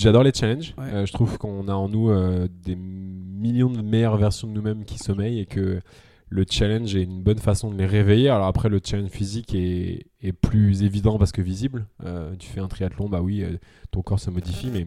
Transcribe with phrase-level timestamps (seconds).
[0.00, 0.74] J'adore les challenges.
[0.78, 0.92] Ouais.
[0.92, 4.84] Euh, je trouve qu'on a en nous euh, des millions de meilleures versions de nous-mêmes
[4.84, 5.80] qui sommeillent et que
[6.28, 8.28] le challenge est une bonne façon de les réveiller.
[8.28, 11.86] Alors après, le challenge physique est, est plus évident parce que visible.
[12.04, 13.44] Euh, tu fais un triathlon, bah oui,
[13.90, 14.86] ton corps se modifie, mais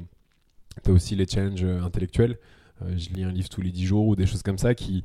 [0.83, 2.37] tu as aussi les challenges intellectuels.
[2.95, 5.03] Je lis un livre tous les 10 jours ou des choses comme ça qui,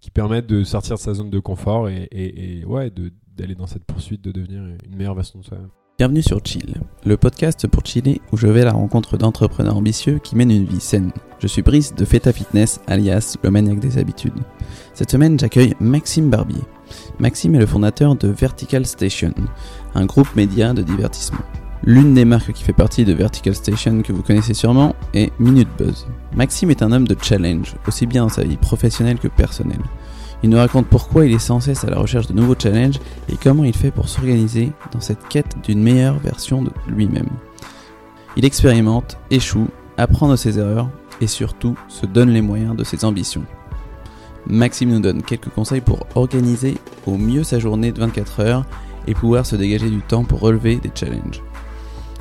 [0.00, 2.92] qui permettent de sortir de sa zone de confort et, et- et, ouais,
[3.36, 5.70] d'aller dans cette poursuite de devenir une meilleure version de soi-même.
[5.98, 6.74] Bienvenue sur Chill,
[7.06, 10.66] le podcast pour chiller où je vais à la rencontre d'entrepreneurs ambitieux qui mènent une
[10.66, 11.10] vie saine.
[11.38, 14.38] Je suis Brice de Feta Fitness, alias le maniaque des habitudes.
[14.92, 16.60] Cette semaine, j'accueille Maxime Barbier.
[17.18, 19.32] Maxime est le fondateur de Vertical Station,
[19.94, 21.40] un groupe média de divertissement.
[21.82, 25.70] L'une des marques qui fait partie de Vertical Station que vous connaissez sûrement est Minute
[25.78, 26.06] Buzz.
[26.34, 29.80] Maxime est un homme de challenge, aussi bien dans sa vie professionnelle que personnelle.
[30.46, 33.36] Il nous raconte pourquoi il est sans cesse à la recherche de nouveaux challenges et
[33.36, 37.26] comment il fait pour s'organiser dans cette quête d'une meilleure version de lui-même.
[38.36, 40.88] Il expérimente, échoue, apprend de ses erreurs
[41.20, 43.42] et surtout se donne les moyens de ses ambitions.
[44.46, 48.66] Maxime nous donne quelques conseils pour organiser au mieux sa journée de 24 heures
[49.08, 51.42] et pouvoir se dégager du temps pour relever des challenges.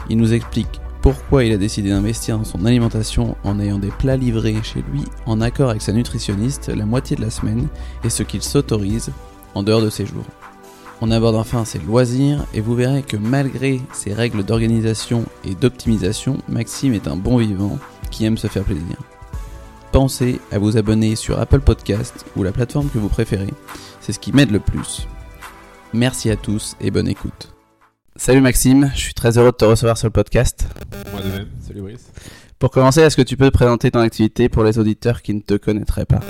[0.10, 4.18] Il nous explique pourquoi il a décidé d'investir dans son alimentation en ayant des plats
[4.18, 7.68] livrés chez lui en accord avec sa nutritionniste la moitié de la semaine
[8.04, 9.12] et ce qu'il s'autorise
[9.54, 10.26] en dehors de ses jours.
[11.02, 16.38] On aborde enfin ses loisirs et vous verrez que malgré ses règles d'organisation et d'optimisation,
[16.50, 17.78] Maxime est un bon vivant
[18.10, 18.98] qui aime se faire plaisir.
[19.92, 23.54] Pensez à vous abonner sur Apple Podcast ou la plateforme que vous préférez,
[24.02, 25.08] c'est ce qui m'aide le plus.
[25.94, 27.56] Merci à tous et bonne écoute.
[28.18, 30.70] Salut Maxime, je suis très heureux de te recevoir sur le podcast.
[31.12, 31.48] Moi de même.
[31.60, 32.14] Salut Brice.
[32.60, 35.42] Pour commencer, est-ce que tu peux te présenter ton activité pour les auditeurs qui ne
[35.42, 36.22] te connaîtraient pas?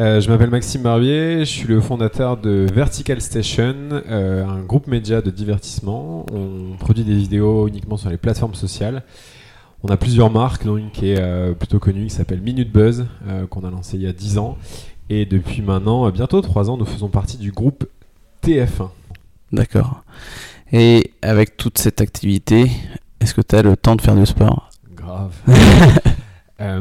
[0.00, 4.88] Euh, je m'appelle Maxime Barbier, je suis le fondateur de Vertical Station, euh, un groupe
[4.88, 6.26] média de divertissement.
[6.32, 9.04] On produit des vidéos uniquement sur les plateformes sociales.
[9.84, 13.06] On a plusieurs marques, dont une qui est euh, plutôt connue qui s'appelle Minute Buzz,
[13.50, 14.58] qu'on a lancé il y a 10 ans.
[15.10, 17.86] Et depuis maintenant, bientôt 3 ans, nous faisons partie du groupe
[18.42, 18.88] TF1.
[19.52, 20.02] D'accord.
[20.72, 22.70] Et avec toute cette activité,
[23.20, 24.70] est-ce que tu as le temps de faire du sport?
[24.94, 25.34] Grave.
[26.60, 26.80] Euh,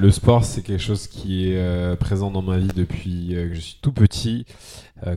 [0.00, 3.54] le sport, c'est quelque chose qui est euh, présent dans ma vie depuis euh, que
[3.54, 4.46] je suis tout petit.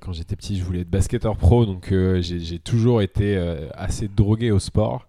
[0.01, 3.37] Quand j'étais petit, je voulais être basketteur pro, donc j'ai toujours été
[3.75, 5.07] assez drogué au sport.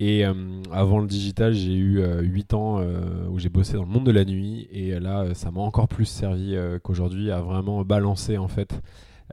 [0.00, 0.22] Et
[0.70, 2.82] avant le digital, j'ai eu 8 ans
[3.30, 4.68] où j'ai bossé dans le monde de la nuit.
[4.70, 8.78] Et là, ça m'a encore plus servi qu'aujourd'hui à vraiment balancer en fait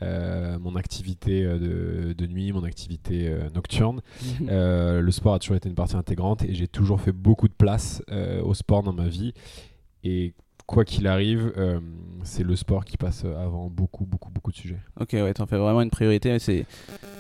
[0.01, 4.01] mon activité euh, de, de nuit, mon activité euh, nocturne.
[4.49, 7.53] Euh, le sport a toujours été une partie intégrante et j'ai toujours fait beaucoup de
[7.53, 9.33] place euh, au sport dans ma vie.
[10.03, 10.33] Et
[10.67, 11.79] quoi qu'il arrive, euh,
[12.23, 14.79] c'est le sport qui passe avant beaucoup, beaucoup, beaucoup de sujets.
[14.99, 16.37] Ok, ouais, t'en fais vraiment une priorité.
[16.39, 16.65] C'est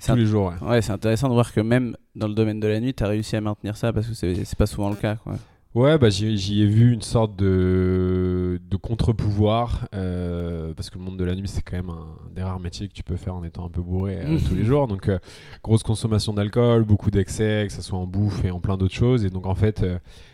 [0.05, 0.67] Tous les jours, ouais.
[0.67, 3.35] ouais, c'est intéressant de voir que même dans le domaine de la nuit, t'as réussi
[3.35, 5.15] à maintenir ça parce que c'est c'est pas souvent le cas.
[5.15, 5.35] Quoi.
[5.75, 11.17] Ouais, bah, j'y ai vu une sorte de, de contre-pouvoir, euh, parce que le monde
[11.17, 13.43] de la nuit, c'est quand même un des rares métiers que tu peux faire en
[13.43, 14.87] étant un peu bourré euh, tous les jours.
[14.87, 15.19] Donc, euh,
[15.63, 19.25] grosse consommation d'alcool, beaucoup d'excès, que ce soit en bouffe et en plein d'autres choses.
[19.25, 19.85] Et donc, en fait,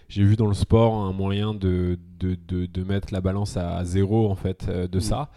[0.10, 3.84] j'ai vu dans le sport un moyen de, de, de, de mettre la balance à
[3.84, 5.02] zéro, en fait, de Mm.
[5.02, 5.32] ça.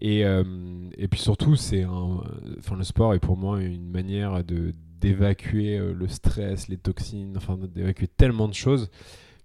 [0.00, 4.42] Et, et puis surtout, c'est enfin, le sport est pour moi une manière
[5.02, 8.88] d'évacuer le stress, les toxines, enfin d'évacuer tellement de choses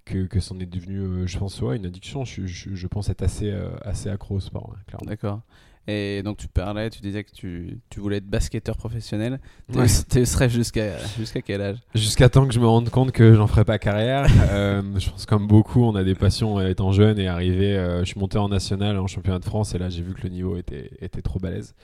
[0.05, 2.23] que, que c'en est devenu, euh, je pense, ouais, une addiction.
[2.25, 5.09] Je, je, je pense être assez, euh, assez accro au sport, ouais, clairement.
[5.09, 5.41] D'accord.
[5.87, 9.39] Et donc tu parlais, tu disais que tu, tu voulais être basketteur professionnel.
[9.71, 9.87] Tu Ouais.
[10.25, 11.77] serais jusqu'à jusqu'à quel âge?
[11.93, 14.25] Jusqu'à temps que je me rende compte que j'en ferai pas carrière.
[14.51, 17.77] Euh, je pense comme beaucoup, on a des passions étant jeune et arrivé.
[17.77, 20.23] euh, je suis monté en national, en championnat de France, et là j'ai vu que
[20.23, 21.75] le niveau était, était trop balèze.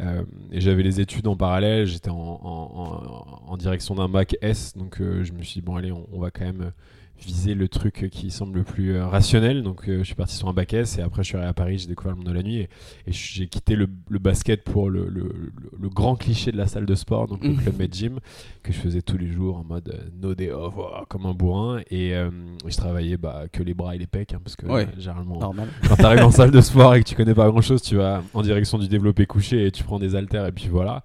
[0.00, 4.36] Euh, et j'avais les études en parallèle, j'étais en, en- en- en direction d'un bac
[4.42, 6.72] S, donc je me suis dit, bon allez, on, on va quand même
[7.18, 9.62] viser le truc qui semble le plus euh, rationnel.
[9.62, 11.54] Donc euh, je suis parti sur un bac S, et après je suis arrivé à
[11.54, 12.68] Paris, j'ai découvert le monde de la nuit, et,
[13.06, 16.66] et j'ai quitté le, le basket pour le, le- le- le grand cliché de la
[16.66, 17.56] salle de sport, donc le Mhm.
[17.58, 18.18] Club Med Gym
[18.62, 21.32] que je faisais tous les jours en mode euh, no day off, oh, comme un
[21.34, 21.80] bourrin.
[21.90, 22.30] Et euh,
[22.66, 24.86] je travaillais bah, que les bras et les pecs, hein, parce que Ouais.
[24.98, 25.68] généralement, Normal.
[25.88, 27.96] quand tu arrives en salle de sport et que tu connais pas grand chose, tu
[27.96, 31.02] vas en direction du développé couché et tu prends des haltères, et puis voilà.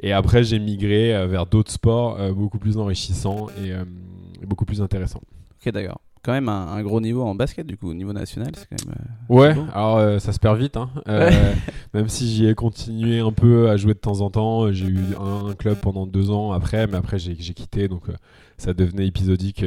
[0.00, 3.72] Et après, j'ai migré vers d'autres sports beaucoup plus enrichissants et
[4.46, 5.22] beaucoup plus intéressants.
[5.64, 6.00] Ok, d'accord.
[6.22, 8.84] Quand même un, un gros niveau en basket, du coup, au niveau national, c'est quand
[8.86, 8.96] même.
[9.30, 10.76] euh, Ouais, alors euh, ça se perd vite.
[10.76, 10.90] Hein.
[11.08, 11.30] Euh,
[11.94, 14.98] même si j'y ai continué un peu à jouer de temps en temps, j'ai eu
[15.18, 18.06] un, un club pendant deux ans après, mais après j'ai quitté, donc
[18.58, 19.64] ça devenait épisodique,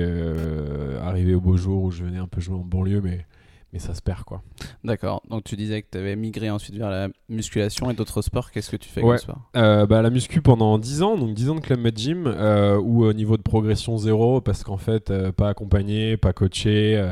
[1.02, 3.26] arrivé au beau jour où je venais un peu jouer en banlieue, mais,
[3.74, 4.42] mais ça se perd quoi.
[4.84, 5.22] D'accord.
[5.30, 8.52] Donc tu disais que tu avais migré ensuite vers la musculation et d'autres sports.
[8.52, 9.10] Qu'est-ce que tu fais Ouais.
[9.10, 11.98] comme sport Euh, bah, la muscu pendant 10 ans, donc 10 ans de Club Med
[11.98, 16.34] Gym, euh, où au niveau de progression zéro, parce qu'en fait, euh, pas accompagné, pas
[16.34, 17.12] coaché,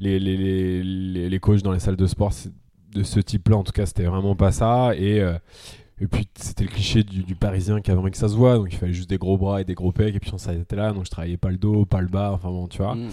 [0.00, 2.32] les, les, les, les, les coachs dans les salles de sport
[2.92, 4.92] de ce type-là, en tout cas, c'était vraiment pas ça.
[4.96, 5.18] Et,
[6.00, 8.56] et puis, c'était le cliché du, du parisien qui avait envie que ça se voit,
[8.56, 10.76] donc il fallait juste des gros bras et des gros pecs, et puis on s'arrêtait
[10.76, 12.94] là, donc je travaillais pas le dos, pas le bas, enfin bon, tu vois.
[12.94, 13.08] Mm.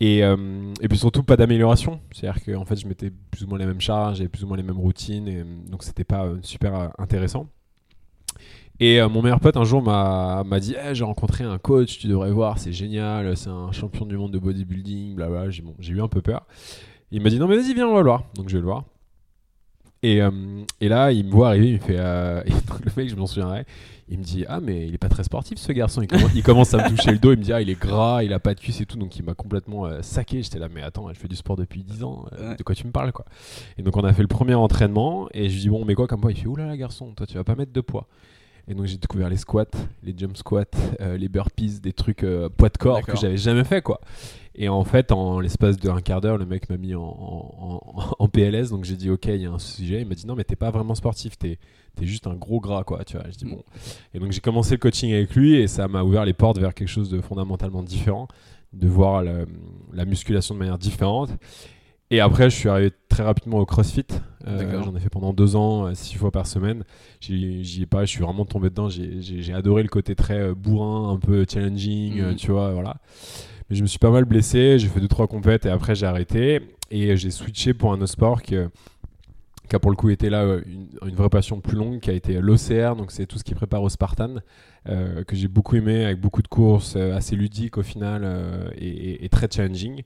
[0.00, 2.00] Et, euh, et puis surtout pas d'amélioration.
[2.10, 4.56] C'est-à-dire qu'en fait je mettais plus ou moins les mêmes charges, j'avais plus ou moins
[4.56, 7.46] les mêmes routines, et euh, donc c'était pas euh, super intéressant.
[8.82, 12.32] Et mon meilleur pote un jour m'a dit Eh, j'ai rencontré un coach, tu devrais
[12.32, 16.22] voir, c'est génial, c'est un champion du monde de bodybuilding, bon, j'ai eu un peu
[16.22, 16.46] peur.
[17.10, 18.24] Il m'a dit non mais vas-y viens on va le voir.
[18.36, 18.84] Donc je vais le voir.
[20.02, 20.30] Et, euh,
[20.80, 23.16] et là il me voit arriver, il me fait euh, et donc, le mec je
[23.16, 23.64] m'en souviendrai.
[24.08, 26.02] Il me dit ah mais il est pas très sportif ce garçon.
[26.02, 27.78] Il commence, il commence à me toucher le dos, il me dit ah il est
[27.78, 28.96] gras, il a pas de cuisse et tout.
[28.96, 30.42] Donc il m'a complètement euh, saqué.
[30.42, 32.24] J'étais là mais attends je fais du sport depuis 10 ans.
[32.38, 32.56] euh.
[32.56, 33.24] De quoi tu me parles quoi?
[33.78, 36.06] Et donc on a fait le premier entraînement et je lui dis bon mais quoi
[36.06, 38.08] comme poids Il fait oulala garçon toi tu vas pas mettre de poids.
[38.68, 39.64] Et donc j'ai découvert les squats,
[40.04, 40.64] les jump squats,
[41.00, 44.00] euh, les burpees, des trucs euh, poids de corps que j'avais jamais fait quoi.
[44.56, 48.04] Et en fait, en l'espace d'un quart d'heure, le mec m'a mis en, en- en-
[48.18, 48.70] en PLS.
[48.70, 50.00] Donc j'ai dit, ok, il y a un sujet.
[50.02, 51.58] Il m'a dit, non, mais t'es pas vraiment sportif, t'es
[52.00, 53.04] es juste un gros gras, quoi.
[53.04, 53.62] Tu vois, je dis, bon.
[54.14, 56.74] Et donc j'ai commencé le coaching avec lui et ça m'a ouvert les portes vers
[56.74, 58.26] quelque chose de fondamentalement différent,
[58.72, 61.30] de voir la musculation de manière différente.
[62.12, 64.04] Et après, je suis arrivé très rapidement au CrossFit.
[64.48, 64.82] Euh.
[64.82, 66.82] J'en ai fait pendant deux ans, euh, six fois par semaine.
[67.20, 68.88] J'y ai pas, je suis vraiment tombé dedans.
[68.88, 72.20] J'ai- adoré le côté très euh, bourrin, un peu challenging, Mhm.
[72.24, 72.96] euh, tu vois, voilà.
[73.70, 76.60] Je me suis pas mal blessé, j'ai fait deux trois compètes et après j'ai arrêté
[76.90, 78.66] et j'ai switché pour un autre sport qui, euh,
[79.72, 80.62] a pour le coup été là euh,
[81.06, 83.82] une, vraie passion plus longue, qui a été l'OCR, donc c'est tout ce qui prépare
[83.84, 84.36] au Spartan,
[84.88, 89.48] euh, que j'ai beaucoup aimé avec beaucoup de courses assez ludiques au final et, très
[89.48, 90.02] challenging.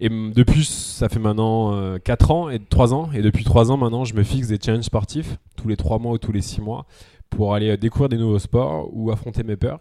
[0.00, 3.10] Et depuis, ça fait maintenant euh, 4 ans et 3 ans.
[3.12, 6.12] Et depuis 3 ans maintenant, je me fixe des challenges sportifs tous les 3 mois
[6.12, 6.86] ou tous les 6 mois
[7.28, 9.80] pour aller découvrir des nouveaux sports ou affronter mes peurs.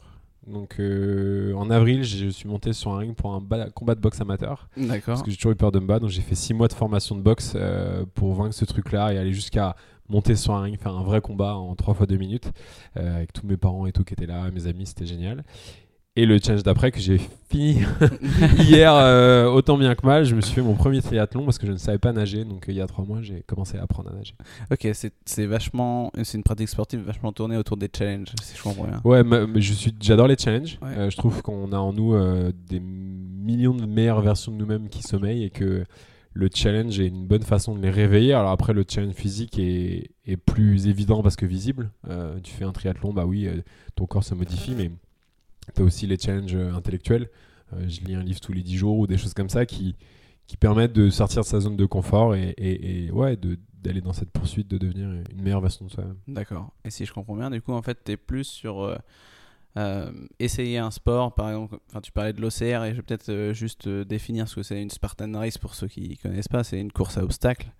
[0.51, 4.01] Donc euh, en avril, je suis monté sur un ring pour un ba- combat de
[4.01, 5.01] boxe amateur D'accord.
[5.05, 6.01] parce que j'ai toujours eu peur de me battre.
[6.01, 9.17] Donc j'ai fait 6 mois de formation de boxe euh, pour vaincre ce truc-là et
[9.17, 9.75] aller jusqu'à
[10.09, 12.51] monter sur un ring, faire un vrai combat en 3 fois 2 minutes
[12.97, 15.43] euh, avec tous mes parents et tout qui étaient là, mes amis, c'était génial.
[16.15, 17.19] Et le challenge d'après que j'ai
[17.49, 17.81] fini
[18.59, 21.65] hier euh, autant bien que mal, je me suis fait mon premier triathlon parce que
[21.65, 22.43] je ne savais pas nager.
[22.43, 24.33] Donc euh, il y a 3 mois, j'ai commencé à apprendre à nager.
[24.71, 24.87] Ok,
[25.25, 28.99] c'est vachement, c'est une pratique sportive vachement tournée autour des challenges, si je comprends bien.
[29.05, 30.77] Ouais, ma- mais je suis, j'adore les challenges.
[30.81, 30.89] Ouais.
[30.97, 32.13] Euh, je trouve qu'on a en nous
[32.67, 35.85] des millions de meilleures versions de nous-mêmes qui sommeillent et que
[36.33, 38.33] le challenge est une bonne façon de les réveiller.
[38.33, 41.91] Alors après, le challenge physique est, est plus évident parce que visible.
[42.43, 43.47] Tu fais un triathlon, bah oui,
[43.95, 44.91] ton corps se modifie, mais
[45.73, 47.29] tu as aussi les challenges euh, intellectuels.
[47.73, 49.95] Euh, je lis un livre tous les 10 jours ou des choses comme ça qui,
[50.47, 53.11] qui permettent de sortir de sa zone de confort et, et- et,
[53.81, 56.17] d'aller dans cette poursuite de devenir une meilleure version de soi-même.
[56.27, 56.73] D'accord.
[56.83, 58.97] Et si je comprends bien, du coup, en fait, tu es plus sur
[59.77, 63.51] euh, essayer un sport, par exemple, enfin, tu parlais de l'OCR et je vais peut-être
[63.53, 66.79] juste définir ce que c'est une Spartan Race pour ceux qui ne connaissent pas, c'est
[66.81, 67.71] une course à obstacles.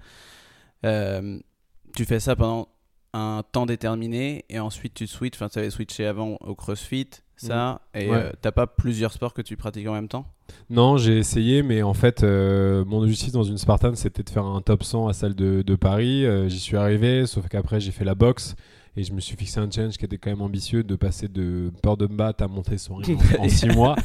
[0.83, 2.69] Tu fais ça pendant
[3.13, 7.09] un temps déterminé et ensuite tu switches, enfin, tu avais switché avant au CrossFit,
[7.41, 8.15] ça, et Ouais.
[8.15, 10.25] euh, t'as pas plusieurs sports que tu pratiques en même temps?
[10.69, 14.45] Non, j'ai essayé, mais en fait, euh, mon objectif dans une Spartan, c'était de faire
[14.45, 16.25] un top 100 à celle de, de Paris.
[16.25, 18.56] Euh, J'y suis arrivé, sauf qu'après, j'ai fait la boxe
[18.97, 21.71] et je me suis fixé un challenge qui était quand même ambitieux de passer de
[21.81, 23.95] peur de me battre à monter son ring en 6 mois.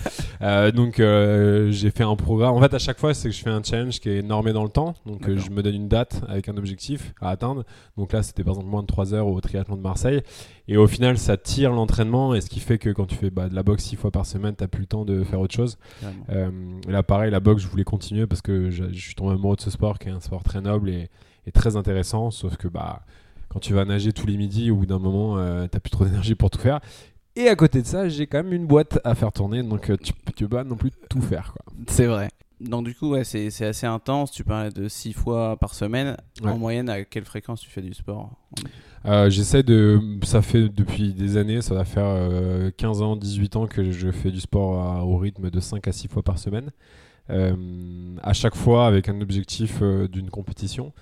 [0.43, 2.55] Euh, donc, euh, j'ai fait un programme.
[2.55, 4.63] En fait, à chaque fois, c'est que je fais un challenge qui est normé dans
[4.63, 4.95] le temps.
[5.07, 7.65] Donc, euh, je me donne une date avec un objectif à atteindre.
[7.97, 10.23] Donc là, c'était par exemple moins de 3 heures au triathlon de Marseille.
[10.69, 13.49] Et au final, ça tire l'entraînement et ce qui fait que quand tu fais bah,
[13.49, 15.79] de la boxe 6 fois par semaine, tu plus le temps de faire autre chose.
[16.89, 19.61] Là, pareil, la boxe, je voulais continuer parce que je, je suis tombé amoureux de
[19.61, 21.09] ce sport qui est un sport très noble et,
[21.47, 22.31] et très intéressant.
[22.31, 23.03] Sauf que bah,
[23.55, 26.05] quand tu vas nager tous les midis, au bout d'un moment, euh, t'as plus trop
[26.05, 26.81] d'énergie pour tout faire.
[27.37, 29.97] Et à côté de ça, j'ai quand même une boîte à faire tourner, donc euh,
[29.97, 31.55] tu, tu peux pas non plus tout faire.
[31.87, 32.29] C'est vrai.
[32.61, 34.31] Donc du coup, ouais, c'est assez intense.
[34.31, 36.17] Tu parlais de 6 fois par semaine.
[36.43, 36.51] Ouais.
[36.51, 38.31] En moyenne, à quelle fréquence tu fais du sport?
[39.07, 40.01] Euh, J'essaie de.
[40.25, 44.11] Ça fait depuis des années, ça va faire euh, 15 ans, 18 ans que je
[44.11, 46.71] fais du sport à- au rythme de 5 à 6 fois par semaine.
[47.31, 47.55] Euh,
[48.23, 50.93] à chaque fois avec un objectif euh, d'une compétition.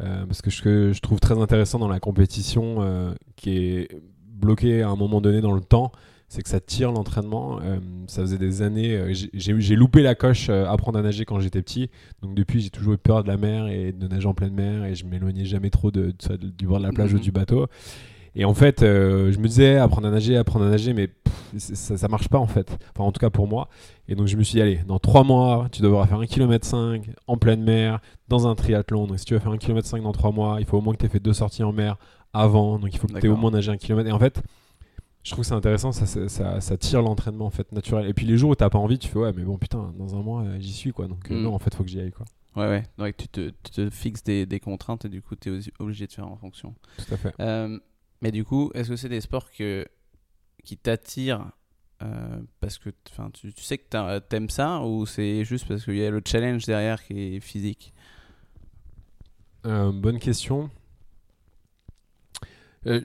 [0.00, 3.88] Euh, parce que ce que je trouve très intéressant dans la compétition, euh, qui est
[4.28, 5.90] bloqué à un moment donné dans le temps,
[6.28, 7.60] c'est que ça tire l'entraînement.
[7.62, 9.14] Euh, ça faisait des années.
[9.32, 11.88] j'ai- loupé la coche apprendre à nager quand j'étais petit.
[12.20, 14.84] Donc depuis, j'ai toujours eu peur de la mer et de nager en pleine mer
[14.84, 17.22] et je m'éloignais jamais trop de, de ça, du bord de la plage ou Mhm.
[17.22, 17.66] du bateau.
[18.38, 21.08] Et en fait, euh, je me disais apprendre à nager, apprendre à nager, mais
[21.56, 22.70] ça, ça marche pas en fait.
[22.94, 23.68] Enfin, en tout cas pour moi.
[24.08, 26.66] Et donc je me suis dit, allez, dans 3 mois, tu devras faire 1 km
[26.66, 29.06] 5 en pleine mer, dans un triathlon.
[29.06, 30.92] Donc si tu veux faire 1 km 5 dans 3 mois, il faut au moins
[30.92, 31.96] que tu aies fait deux sorties en mer
[32.34, 32.78] avant.
[32.78, 34.10] Donc il faut que tu aies au moins nagé un kilomètre.
[34.10, 34.42] Et en fait,
[35.22, 38.06] je trouve que c'est intéressant, ça, ça, ça, tire l'entraînement en fait naturel.
[38.06, 40.14] Et puis les jours où t'as pas envie, tu fais ouais, mais bon putain, dans
[40.14, 41.08] un mois j'y suis quoi.
[41.08, 41.42] Donc euh, mm.
[41.42, 42.26] non, en fait, faut que j'y aille quoi.
[42.54, 42.82] Ouais, ouais.
[42.98, 46.06] Donc tu te, tu te fixes des, des, contraintes et du coup, tu es obligé
[46.06, 46.74] de faire en fonction.
[46.98, 47.34] Tout à fait.
[47.40, 47.78] Euh,
[48.20, 49.86] mais du coup, est-ce que c'est des sports que,
[50.64, 51.50] qui t'attirent
[52.02, 52.90] euh, parce que
[53.32, 56.66] tu, tu sais que t'aimes ça ou c'est juste parce qu'il y a le challenge
[56.66, 57.94] derrière qui est physique?
[59.64, 60.68] Euh, Bonne question.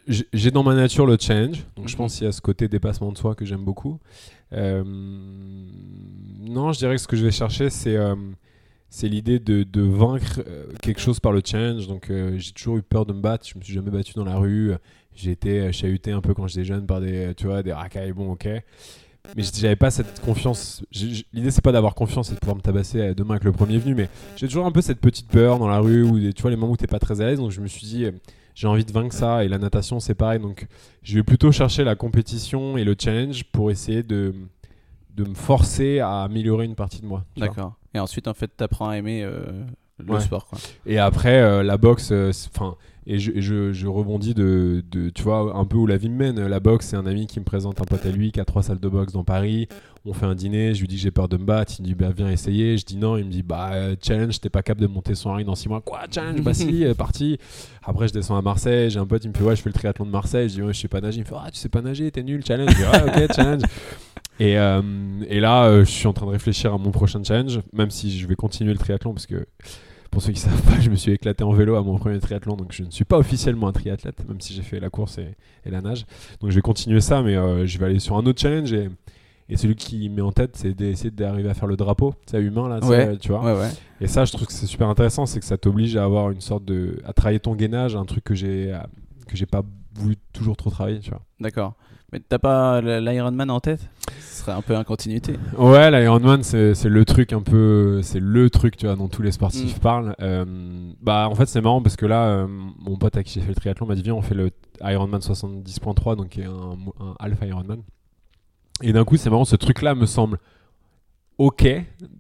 [0.07, 1.97] j'ai dans ma nature le challenge, donc je mhm.
[1.97, 3.99] pense qu'il y a ce côté dépassement de soi que j'aime beaucoup.
[4.51, 4.83] non,
[6.73, 7.97] je dirais que ce que je vais chercher, c'est
[8.91, 11.87] c'est l'idée de, de, vaincre euh, quelque chose par le challenge.
[11.87, 13.47] Donc euh, j'ai toujours eu peur de me battre.
[13.47, 14.73] Je me suis jamais battu dans la rue.
[15.15, 18.13] J'ai été euh, chahuté un peu quand j'étais jeune par des, tu vois, des racailles.
[18.13, 18.47] Bon, ok.
[19.35, 20.83] Mais j'avais pas cette confiance.
[20.91, 23.93] L'idée c'est pas d'avoir confiance et de pouvoir me tabasser demain avec le premier venu,
[23.93, 26.57] mais j'ai toujours un peu cette petite peur dans la rue ou tu vois les
[26.57, 27.37] moments où t'es pas très à l'aise.
[27.37, 28.07] Donc je me suis dit
[28.55, 30.39] j'ai envie de vaincre ça et la natation c'est pareil.
[30.39, 30.65] Donc
[31.03, 34.33] je vais plutôt chercher la compétition et le challenge pour essayer de
[35.15, 37.23] de me forcer à améliorer une partie de moi.
[37.37, 37.75] D'accord.
[37.93, 39.63] Et ensuite, en fait, tu apprends à aimer euh,
[39.99, 40.45] le sport.
[40.45, 40.59] Quoi.
[40.85, 42.75] Et après, euh, la boxe, euh, enfin.
[43.07, 46.17] Et je, je, je, rebondis de, de, tu vois, un peu où la vie me
[46.17, 46.47] mène.
[46.47, 48.61] La boxe, c'est un ami qui me présente un pote à lui qui a trois
[48.61, 49.67] salles de boxe dans Paris.
[50.05, 51.73] On fait un dîner, je lui dis que j'ai peur de me battre.
[51.79, 52.77] Il me dit, bah, viens essayer.
[52.77, 53.17] Je dis non.
[53.17, 55.81] Il me dit, bah, challenge, t'es pas capable de monter son ring dans six mois.
[55.81, 56.41] Quoi, challenge?
[56.41, 57.37] Bah, si, parti.
[57.83, 58.89] Après, je descends à Marseille.
[58.89, 60.49] J'ai un pote, il me fait, ouais, je fais le triathlon de Marseille.
[60.49, 61.17] Je dis, ouais, je sais pas nager.
[61.17, 62.69] Il me fait, ah, tu sais pas nager, t'es nul, challenge.
[62.71, 63.61] Je dis, ouais, ok, challenge.
[64.41, 64.81] Et, euh,
[65.27, 68.17] et là, euh, je suis en train de réfléchir à mon prochain challenge, même si
[68.17, 69.45] je vais continuer le triathlon, parce que
[70.11, 72.55] pour ceux qui savent pas, je me suis éclaté en vélo à mon premier triathlon,
[72.55, 75.35] donc je ne suis pas officiellement un triathlète, même si j'ai fait la course et,
[75.65, 76.05] la nage.
[76.41, 78.89] Donc je vais continuer ça, mais euh, je vais aller sur un autre challenge et,
[79.49, 82.67] et celui qui met en tête, c'est d'essayer d'arriver à faire le drapeau, c'est humain
[82.67, 82.79] là,
[83.19, 83.43] tu vois.
[83.43, 83.69] Ouais, ouais.
[84.01, 86.41] Et ça, je trouve que c'est super intéressant, c'est que ça t'oblige à avoir une
[86.41, 88.77] sorte de, à travailler ton gainage, un truc que j'ai,
[89.27, 89.63] que j'ai pas
[89.95, 91.21] voulu toujours trop travailler, tu vois.
[91.39, 91.75] D'accord.
[92.11, 93.89] Mais t'as pas l'Ironman en tête?
[94.19, 95.37] Ce serait un peu en continuité.
[95.57, 98.01] Ouais, l'Ironman, c'est le truc un peu.
[98.01, 99.79] C'est le truc, tu vois, dont tous les sportifs mm.
[99.79, 100.15] parlent.
[100.21, 100.45] Euh,
[101.01, 102.47] bah, en fait, c'est marrant parce que là, euh,
[102.79, 104.51] mon pote à qui j'ai fait le triathlon m'a dit Viens, on fait le
[104.81, 107.81] Ironman 70.3, donc qui est un, un Alpha Ironman.
[108.81, 110.39] Et d'un coup, c'est marrant, ce truc-là me semble
[111.37, 111.65] ok,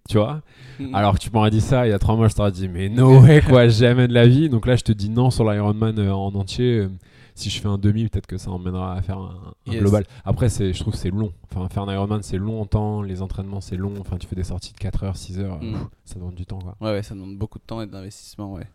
[0.09, 0.41] tu vois.
[0.79, 0.95] Mm.
[0.95, 2.89] Alors que tu m'aurais dit ça il y a trois mois, je t'aurais dit, mais
[2.89, 4.49] no way, quoi, jamais de la vie.
[4.49, 6.87] Donc là, je te dis non sur l'Ironman euh, en entier
[7.35, 10.05] si je fais un demi, peut-être que ça emmènera à faire un, global.
[10.25, 11.33] Après, je trouve que c'est long.
[11.43, 13.01] Enfin, faire un Ironman, c'est long en temps.
[13.01, 13.93] Les entraînements, c'est long.
[13.99, 15.61] Enfin, tu fais des sorties de 4 heures, 6 heures.
[15.61, 15.89] Mm.
[16.05, 16.59] ça demande du temps.
[16.59, 16.75] Quoi.
[16.81, 18.53] Ouais, ouais, ça demande beaucoup de temps et d'investissement.
[18.53, 18.67] Ouais.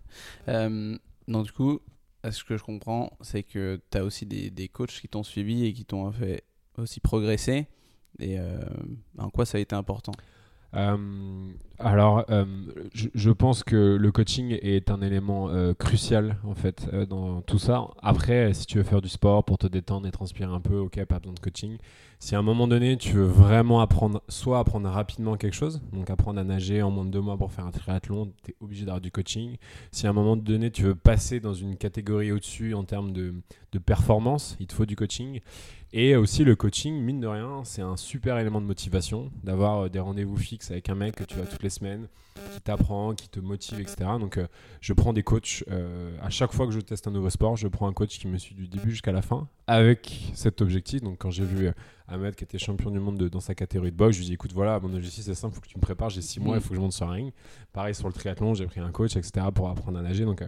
[0.49, 0.97] Euh,
[1.29, 1.81] donc, du coup,
[2.31, 5.67] ce que je comprends, c'est que tu as aussi des, des, coachs qui t'ont suivi
[5.67, 6.45] et qui t'ont fait
[6.79, 7.67] aussi progresser.
[8.19, 8.59] Et euh,
[9.19, 10.13] en quoi ça a été important?
[10.77, 10.97] Euh,
[11.79, 12.45] alors, euh,
[12.93, 17.89] je, pense que le coaching est un élément euh, crucial en fait dans tout ça.
[18.03, 21.03] Après, si tu veux faire du sport pour te détendre et transpirer un peu, ok,
[21.05, 21.79] pas besoin de coaching.
[22.19, 26.09] Si à un moment donné, tu veux vraiment apprendre, soit apprendre rapidement quelque chose, donc
[26.09, 28.87] apprendre à nager en moins de deux mois pour faire un triathlon, tu es obligé
[28.87, 29.57] d'avoir du coaching.
[29.93, 33.35] Si à un moment donné, tu veux passer dans une catégorie au-dessus en termes de,
[33.79, 35.41] de performance, il te faut du coaching.
[35.93, 39.89] Et aussi le coaching, mine de rien, c'est un super élément de motivation d'avoir euh,
[39.89, 42.09] des rendez-vous fixes avec un mec que tu vas toutes les semaines,
[42.53, 43.97] qui t'apprend, qui te motive, etc.
[44.19, 44.49] Donc euh,
[44.81, 47.69] je prends des coachs euh, à chaque fois que je teste un nouveau sport, je
[47.69, 51.03] prends un coach qui me suit du début jusqu'à la fin avec cet objectif.
[51.03, 51.71] Donc quand j'ai vu
[52.09, 54.35] Ahmed qui était champion du monde dans sa catégorie de boxe, je lui ai dit
[54.35, 56.57] écoute voilà, mon objectif c'est simple, il faut que tu me prépares, j'ai six mois,
[56.57, 57.33] il faut que je monte sur un ring.
[57.73, 59.47] Pareil sur le triathlon, j'ai pris un coach, etc.
[59.55, 60.25] pour apprendre à nager.
[60.25, 60.43] Donc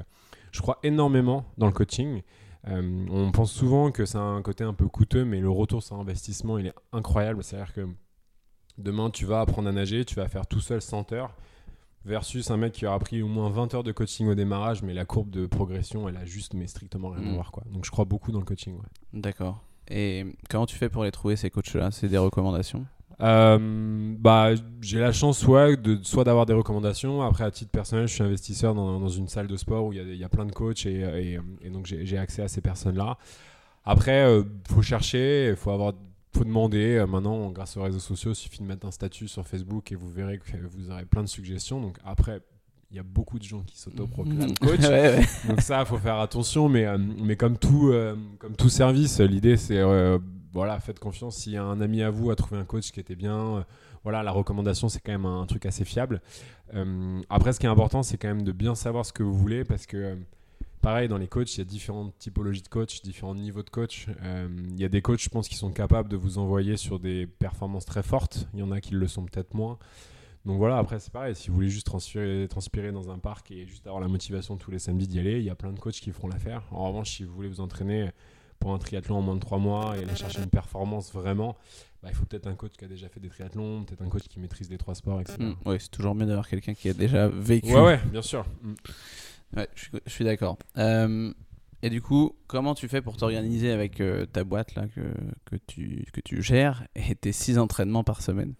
[0.50, 2.23] je crois énormément dans le coaching.
[2.67, 5.97] Euh, on pense souvent que c'est un côté un peu coûteux, mais le retour sur
[5.97, 7.43] investissement, il est incroyable.
[7.45, 7.88] C'est-à-dire que
[8.79, 11.35] demain, tu vas apprendre à nager, tu vas faire tout seul 100 heures,
[12.05, 14.95] versus un mec qui aura pris au moins 20 heures de coaching au démarrage, mais
[14.95, 17.35] la courbe de progression, elle a juste, mais strictement rien à mm.
[17.35, 17.53] voir.
[17.53, 17.65] Quoi.
[17.71, 18.79] Donc je crois beaucoup dans le coaching.
[19.12, 19.62] D'accord.
[19.91, 21.91] Et comment tu fais pour les trouver, ces coachs-là?
[21.91, 22.85] C'est des recommandations?
[23.20, 23.58] Euh,
[24.18, 27.22] bah, j'ai la chance soit de, soit d'avoir des recommandations.
[27.22, 30.14] Après, à titre personnel, je suis investisseur dans, dans une salle de sport où il
[30.14, 33.18] y, y, a plein de coachs et, et, donc j'ai accès à ces personnes-là.
[33.84, 35.94] Après, il euh, faut chercher, il faut avoir
[36.34, 36.96] faut demander.
[36.96, 39.94] Euh, maintenant, grâce aux réseaux sociaux, il suffit de mettre un statut sur Facebook et
[39.94, 41.80] vous verrez que vous aurez plein de suggestions.
[41.80, 42.40] Donc après,
[42.90, 44.80] il y a beaucoup de gens qui s'autoproclament coach.
[45.48, 46.68] Donc ça, il faut faire attention.
[46.68, 46.87] Mais,
[47.22, 47.92] mais comme, tout,
[48.38, 49.82] comme tout service, l'idée, c'est
[50.52, 51.49] voilà, faites confiance.
[51.49, 53.62] A un ami à vous a trouvé un coach qui était bien, euh,
[54.05, 56.21] voilà, la recommandation, c'est quand même un, truc assez fiable.
[56.75, 59.37] Euh, après, ce qui est important, c'est quand même de bien savoir ce que vous
[59.37, 60.17] voulez parce que euh,
[60.81, 64.07] pareil, dans les coachs, il y a différentes typologies de coachs, différents niveaux de coach.
[64.23, 66.99] Euh, il y a des coachs, je pense, qui sont capables de vous envoyer sur
[66.99, 68.49] des performances très fortes.
[68.55, 69.78] Il y en a qui le sont peut-être moins.
[70.45, 71.35] Donc voilà, après, c'est pareil.
[71.35, 74.71] Si vous voulez juste transpirer, transpirer dans un parc et juste avoir la motivation tous
[74.71, 76.62] les samedis d'y aller, il y a plein de coachs qui feront l'affaire.
[76.71, 78.11] En revanche, si vous voulez vous entraîner
[78.59, 81.57] pour un triathlon en moins de 3 mois et aller chercher une performance vraiment,
[82.03, 84.29] bah, il faut peut-être un coach qui a déjà fait des triathlons, peut-être un coach
[84.29, 85.38] qui maîtrise les trois sports, etc.
[85.41, 87.73] Mm, oui, c'est toujours mieux d'avoir quelqu'un qui a déjà vécu.
[87.73, 88.45] Ouais, ouais, bien sûr.
[88.62, 88.75] Mm.
[89.57, 90.59] Ouais, je suis, je suis d'accord.
[90.77, 91.33] Euh,
[91.83, 95.00] et du coup, comment tu fais pour t'organiser avec euh, ta boîte là que,
[95.45, 98.55] que, tu, que tu gères et tes 6 entraînements par semaine?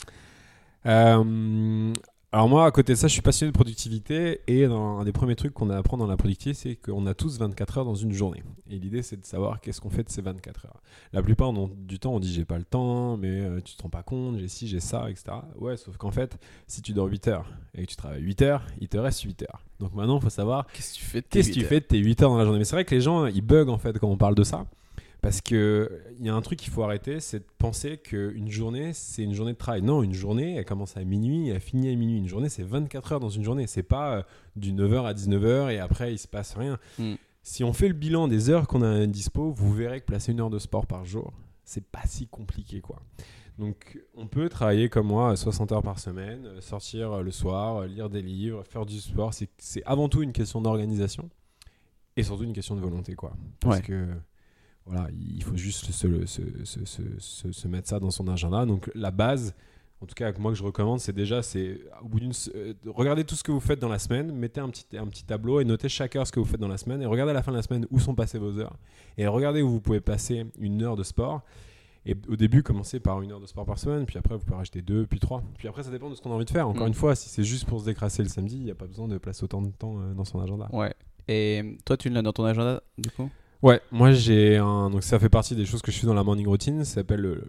[0.87, 1.93] Euh,
[2.31, 5.35] alors moi, à côté de ça, je suis passionné de productivité et un des premiers
[5.35, 8.43] trucs qu'on apprend dans la productivité, c'est qu'on a tous 24 heures dans une journée.
[8.69, 10.83] Et l'idée, c'est de savoir qu'est-ce qu'on fait de ces 24 heures.
[11.15, 13.89] La plupart du temps, on dit j'ai pas le temps, mais euh, tu te rends
[13.89, 15.39] pas compte, j'ai ci, j'ai ça, etc.
[15.59, 18.67] Ouais, sauf qu'en fait, si tu dors 8 heures et que tu travailles 8 heures,
[18.79, 19.65] il te reste 8 heures.
[19.81, 22.45] Donc maintenant, il faut savoir Qu'est-ce que tu fais de tes 8 heures dans la
[22.45, 22.59] journée?
[22.59, 24.67] Mais c'est vrai que les gens, ils bug en fait quand on parle de ça.
[25.21, 28.93] Parce que il y a un truc qu'il faut arrêter, c'est de penser qu'une journée,
[28.93, 29.83] c'est une journée de travail.
[29.83, 32.19] Non, une journée, elle commence à minuit, elle finit à minuit.
[32.19, 33.67] Une journée, c'est 24 heures dans une journée.
[33.67, 34.23] C'est pas euh,
[34.55, 36.79] du 9h à 19h et après, il se passe rien.
[36.99, 37.15] Mm.
[37.43, 40.33] Si on fait le bilan des heures qu'on a à dispo, vous verrez que placer
[40.33, 41.33] une heure de sport par jour,
[41.65, 43.01] c'est pas si compliqué, quoi.
[43.59, 47.79] Donc, on peut travailler comme moi 60 heures par semaine, euh, sortir euh, le soir,
[47.79, 49.35] euh, lire des livres, faire du sport.
[49.35, 51.29] C'est- C'est avant tout une question d'organisation
[52.17, 53.33] et surtout une question de volonté, quoi.
[53.59, 53.83] Parce Ouais.
[53.83, 54.07] que
[54.89, 58.65] voilà, il faut juste se, se- se- se- mettre ça dans son agenda.
[58.67, 59.55] Donc, la base,
[60.01, 62.91] en tout cas, moi que je recommande, c'est déjà, c'est au bout d'une, euh, de-
[62.91, 65.61] regardez tout ce que vous faites dans la semaine, mettez un petit, un petit tableau
[65.61, 67.43] et notez chaque heure ce que vous faites dans la semaine et regardez à la
[67.43, 68.77] fin de la semaine où sont passées vos heures
[69.19, 71.43] et regardez où vous pouvez passer une heure de sport.
[72.07, 74.57] Et au début, commencez par une heure de sport par semaine, puis après, vous pouvez
[74.57, 75.43] rajouter deux, puis trois.
[75.59, 76.67] Puis après, ça dépend de ce qu'on a envie de faire.
[76.67, 76.89] Encore Mm.
[76.89, 79.09] une fois, si c'est juste pour se décrasser le samedi, il n'y a pas besoin
[79.09, 80.71] de placer autant de temps euh, dans son agenda.
[80.73, 80.95] Ouais.
[81.27, 83.29] Et toi, tu l'as dans ton agenda du coup?
[83.61, 84.89] Ouais, moi j'ai un.
[84.89, 86.85] Donc ça fait partie des choses que je fais dans la morning routine.
[86.85, 87.43] Ça s'appelle le,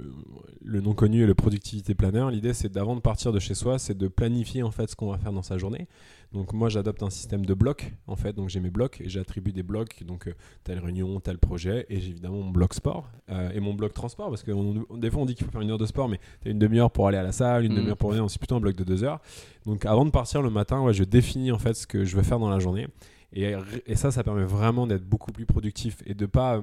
[0.65, 2.25] le non connu et le productivité planner.
[2.31, 5.11] L'idée c'est d'avant de partir de chez soi, c'est de planifier en fait ce qu'on
[5.11, 5.87] va faire dans sa journée.
[6.33, 8.33] Donc moi j'adopte un système de blocs en fait.
[8.33, 10.03] Donc j'ai mes blocs et j'attribue des blocs.
[10.03, 13.75] Donc euh, telle réunion, tel projet et j'ai évidemment mon bloc sport euh, et mon
[13.75, 15.77] bloc transport parce que on- on- des fois on dit qu'il faut faire une heure
[15.77, 17.77] de sport, mais t'as une demi-heure pour aller à la salle, une Mhm.
[17.77, 18.27] demi-heure pour revenir.
[18.31, 19.19] C'est plutôt un bloc de deux heures.
[19.67, 22.23] Donc avant de partir le matin, ouais, je définis en fait ce que je veux
[22.23, 22.87] faire dans la journée.
[23.33, 23.53] Et,
[23.85, 26.61] et ça, ça permet vraiment d'être beaucoup plus productif et de pas euh,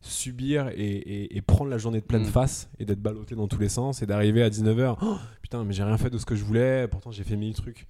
[0.00, 2.26] subir et, et- et prendre la journée de pleine Mm.
[2.26, 4.96] face et d'être ballotté dans tous les sens et d'arriver à 19h.
[5.42, 7.86] putain, mais j'ai rien fait de ce que je voulais, pourtant j'ai fait mille trucs.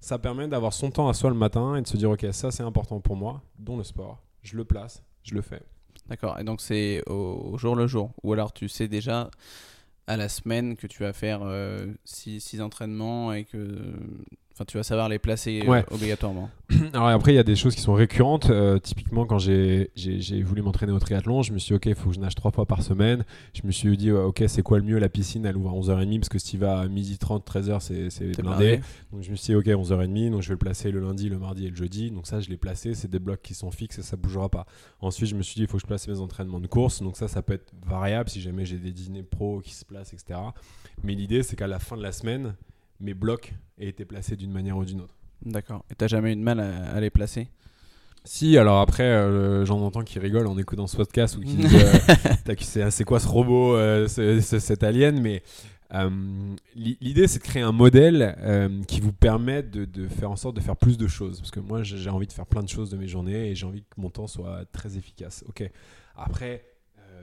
[0.00, 2.50] Ça permet d'avoir son temps à soi le matin et de se dire, ok, ça
[2.50, 4.22] c'est important pour moi, dont le sport.
[4.42, 5.62] Je le place, je le fais.
[6.08, 6.38] D'accord.
[6.38, 8.12] Et donc, c'est au, au jour le jour.
[8.22, 9.30] Ou alors, tu sais déjà
[10.06, 11.40] à la semaine que tu vas faire
[12.04, 13.94] 6 entraînements et que.
[14.56, 16.48] Enfin, tu vas savoir les placer euh, obligatoirement.
[16.94, 18.48] Alors après, il y a des choses qui sont récurrentes.
[18.48, 19.90] Euh, typiquement, quand j'ai
[20.46, 22.52] voulu m'entraîner au triathlon, je me suis dit, ok, il faut que je nage trois
[22.52, 23.26] fois par semaine.
[23.52, 26.20] Je me suis dit, ok, c'est quoi le mieux La piscine, elle ouvre à 11h30
[26.20, 28.42] parce que si tu vas à 12h30, 13h, c'est blindé.
[28.42, 28.80] blindé.
[29.12, 31.38] Donc je me suis dit, ok, 11h30, donc je vais le placer le lundi, le
[31.38, 32.10] mardi et le jeudi.
[32.10, 32.94] Donc ça, je l'ai placé.
[32.94, 34.64] C'est des blocs qui sont fixes et ça bougera pas.
[35.00, 37.02] Ensuite, je me suis dit, il faut que je place mes entraînements de course.
[37.02, 40.14] Donc ça, ça peut être variable si jamais j'ai des dîners pro qui se placent,
[40.14, 40.40] etc.
[41.04, 42.54] Mais l'idée, c'est qu'à la fin de la semaine,
[43.00, 45.14] mes blocs aient été placés d'une manière ou d'une autre.
[45.44, 45.84] D'accord.
[45.90, 47.48] Et t'as jamais eu de mal à, à les placer?
[48.24, 51.74] Si, alors après, euh, j'en entends qui rigolent en écoutant ce podcast ou qui disent
[52.76, 55.20] euh, c'est quoi ce robot, euh, ce- ce- cet alien?
[55.20, 55.42] Mais
[55.94, 56.10] euh,
[56.74, 60.56] l'i- l'idée, c'est de créer un modèle qui vous permette de, de faire en sorte
[60.56, 61.38] de faire plus de choses.
[61.38, 63.54] Parce que moi, j'ai j'ai envie de faire plein de choses de mes journées et
[63.54, 65.44] j'ai envie que mon temps soit très efficace.
[65.48, 65.70] Ok.
[66.16, 66.64] Après.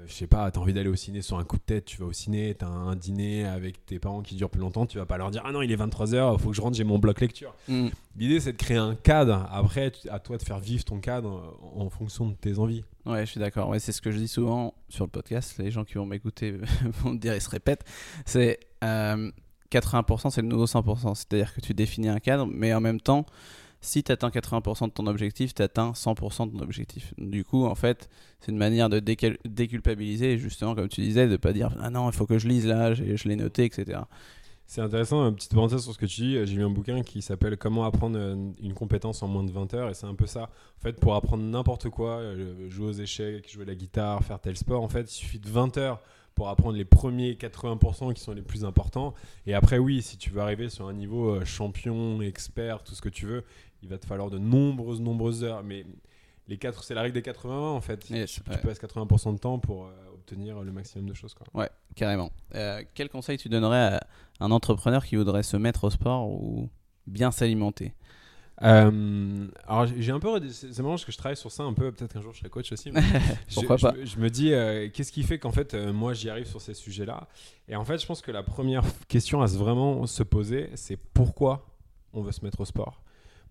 [0.03, 1.97] Euh, Je sais pas, t'as envie d'aller au ciné sur un coup de tête, tu
[1.97, 5.05] vas au ciné, t'as un dîner avec tes parents qui dure plus longtemps, tu vas
[5.05, 7.21] pas leur dire Ah non, il est 23h, faut que je rentre, j'ai mon bloc
[7.21, 7.53] lecture.
[7.67, 7.87] Hmm.
[8.15, 9.47] L'idée, c'est de créer un cadre.
[9.51, 12.83] Après, à toi de faire vivre ton cadre en en fonction de tes envies.
[13.05, 13.67] Ouais, je suis d'accord.
[13.69, 15.57] Ouais, c'est ce que je dis souvent sur le podcast.
[15.57, 16.51] Les gens qui vont m'écouter
[17.03, 17.83] vont me dire, ils se répètent.
[18.25, 19.31] C'est euh,
[19.71, 21.15] 80%, c'est le nouveau 100%.
[21.15, 23.25] C'est-à-dire que tu définis un cadre, mais en même temps,
[23.83, 27.13] si tu atteins 80% de ton objectif, tu atteins 100% de ton objectif.
[27.17, 31.53] Du coup, en fait, c'est une manière de déculpabiliser, justement, comme tu disais, de pas
[31.53, 33.99] dire Ah non, il faut que je lise là, je l'ai noté, etc.
[34.65, 36.45] C'est intéressant, une petite parenthèse sur ce que tu dis.
[36.45, 39.73] J'ai lu un bouquin qui s'appelle Comment apprendre euh, une compétence en moins de 20
[39.73, 39.89] heures.
[39.89, 40.49] Et c'est un peu ça.
[40.79, 44.39] En fait, pour apprendre n'importe quoi, euh, jouer aux échecs, jouer à la guitare, faire
[44.39, 46.01] tel sport, en fait, il suffit de 20 heures
[46.33, 49.13] pour apprendre les premiers 80% qui sont les plus importants.
[49.45, 53.01] Et après, oui, si tu veux arriver sur un niveau euh, champion, expert, tout ce
[53.01, 53.43] que tu veux,
[53.83, 55.63] il va te falloir de nombreuses, nombreuses heures.
[55.63, 55.85] Mais
[56.47, 58.09] les quatre, c'est la règle des 80 en fait.
[58.09, 61.33] Yes, tu, passes 80% de temps pour euh, obtenir le maximum de choses.
[61.33, 61.45] Quoi.
[61.53, 62.31] Ouais, carrément.
[62.55, 64.07] Euh, quel conseil tu donnerais à
[64.39, 66.69] un entrepreneur qui voudrait se mettre au sport ou
[67.05, 67.93] bien s'alimenter?
[68.61, 71.91] Euh, alors j'ai un peu, c'est marrant parce que je travaille sur ça un peu.
[71.91, 72.91] Peut-être qu'un jour je serai coach aussi.
[73.53, 74.49] Pourquoi je, pas je, me dis,
[74.93, 77.27] qu'est-ce qui fait qu'en fait moi j'y arrive sur ces sujets-là?
[77.67, 80.97] Et en fait, je pense que la première question à se vraiment se poser, c'est
[80.97, 81.65] pourquoi
[82.13, 83.02] on veut se mettre au sport?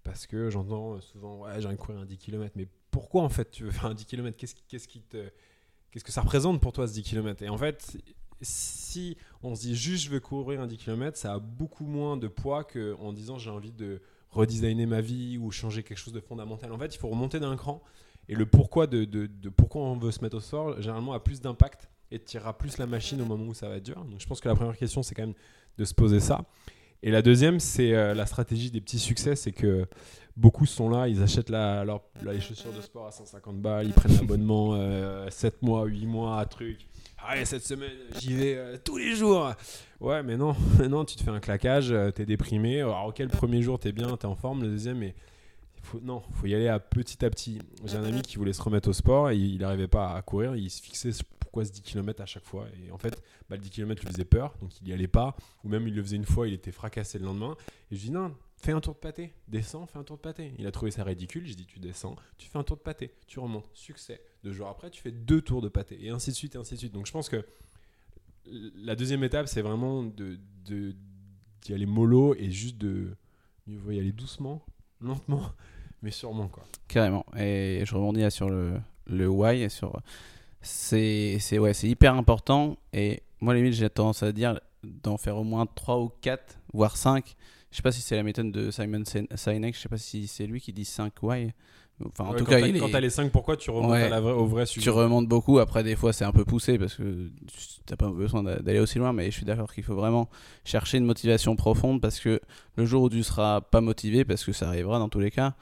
[0.04, 3.28] Parce que j'entends souvent, ouais, j'ai envie de courir un 10 km, mais pourquoi en
[3.28, 6.92] fait tu veux faire un 10 km Qu'est-ce qu'est-ce que ça représente pour toi ce
[6.94, 7.96] 10 km Et en fait,
[8.40, 12.16] si on se dit juste je veux courir un 10 km, ça a beaucoup moins
[12.16, 16.20] de poids qu'en disant j'ai envie de redesigner ma vie ou changer quelque chose de
[16.20, 16.72] fondamental.
[16.72, 17.82] En fait, il faut remonter d'un cran.
[18.28, 21.40] Et le pourquoi de, de, pourquoi on veut se mettre au sport, généralement, a plus
[21.40, 24.04] d'impact et tirera plus la machine au moment où ça va être dur.
[24.04, 25.34] Donc, je pense que la première question, c'est quand même
[25.76, 26.44] de se poser ça.
[27.02, 29.36] Et la deuxième, c'est euh, la stratégie des petits succès.
[29.36, 29.86] C'est que
[30.36, 34.74] beaucoup sont là, ils achètent les chaussures de sport à 150 balles, ils prennent l'abonnement
[35.28, 36.78] 7 euh, mois, 8 mois, truc.
[37.24, 39.52] Allez, cette semaine, j'y vais euh, tous les jours.
[40.00, 40.56] Ouais, mais non,
[40.88, 42.80] non, tu te fais un claquage, euh, t'es déprimé.
[42.80, 44.62] Alors, ok, le premier jour, t'es bien, t'es en forme.
[44.62, 45.14] Le deuxième, mais
[45.82, 47.58] faut, non, faut y aller à petit à petit.
[47.84, 50.56] J'ai un ami qui voulait se remettre au sport et il n'arrivait pas à courir.
[50.56, 51.12] Il se fixait
[51.52, 52.66] pourquoi ce 10 km à chaque fois.
[52.82, 55.36] Et en fait, bah, le 10 km lui faisait peur, donc il y allait pas.
[55.62, 57.58] Ou même il le faisait une fois, il était fracassé le lendemain.
[57.90, 60.54] Et je dis non, fais un tour de pâté, descends, fais un tour de pâté.
[60.58, 61.44] Il a trouvé ça ridicule.
[61.44, 64.22] J'ai dit tu descends, tu fais un tour de pâté, tu remontes, succès.
[64.42, 66.72] Deux jours après, tu fais deux tours de pâté et ainsi de suite et ainsi
[66.72, 66.94] de suite.
[66.94, 67.44] Donc je pense que
[68.46, 73.14] la deuxième étape, c'est vraiment de, d'y aller mollo et juste de
[73.66, 74.64] mieux y aller doucement,
[75.02, 75.52] lentement,
[76.02, 76.64] mais sûrement quoi.
[76.88, 77.26] Carrément.
[77.36, 80.00] Et je rebondis sur le, le why, sur
[80.62, 85.44] c'est ouais, c'est hyper important et moi limite j'ai tendance à dire d'en faire au
[85.44, 87.34] moins 3 ou 4 voire 5.
[87.70, 90.46] Je sais pas si c'est la méthode de Simon Sinek, je sais pas si c'est
[90.46, 91.52] lui qui dit 5 why
[92.06, 94.46] Enfin, en tout cas, quand tu as les 5 pourquoi, tu remontes à la au
[94.46, 94.82] vrai sujet?
[94.82, 95.58] Tu remontes beaucoup.
[95.58, 97.30] Après, des fois, c'est un peu poussé parce que
[97.86, 99.12] tu pas besoin d'aller aussi loin.
[99.12, 100.28] Mais je suis d'accord qu'il faut vraiment
[100.64, 102.40] chercher une motivation profonde parce que
[102.76, 105.54] le jour où tu seras pas motivé, parce que ça arrivera dans tous les cas,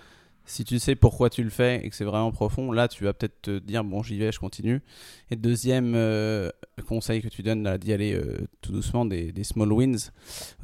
[0.51, 3.13] si tu sais pourquoi tu le fais et que c'est vraiment profond, là, tu vas
[3.13, 4.83] peut-être te dire bon, j'y vais, je continue.
[5.31, 6.51] Et deuxième euh,
[6.89, 10.11] conseil que tu donnes, d'y aller euh, tout doucement, des, des small wins,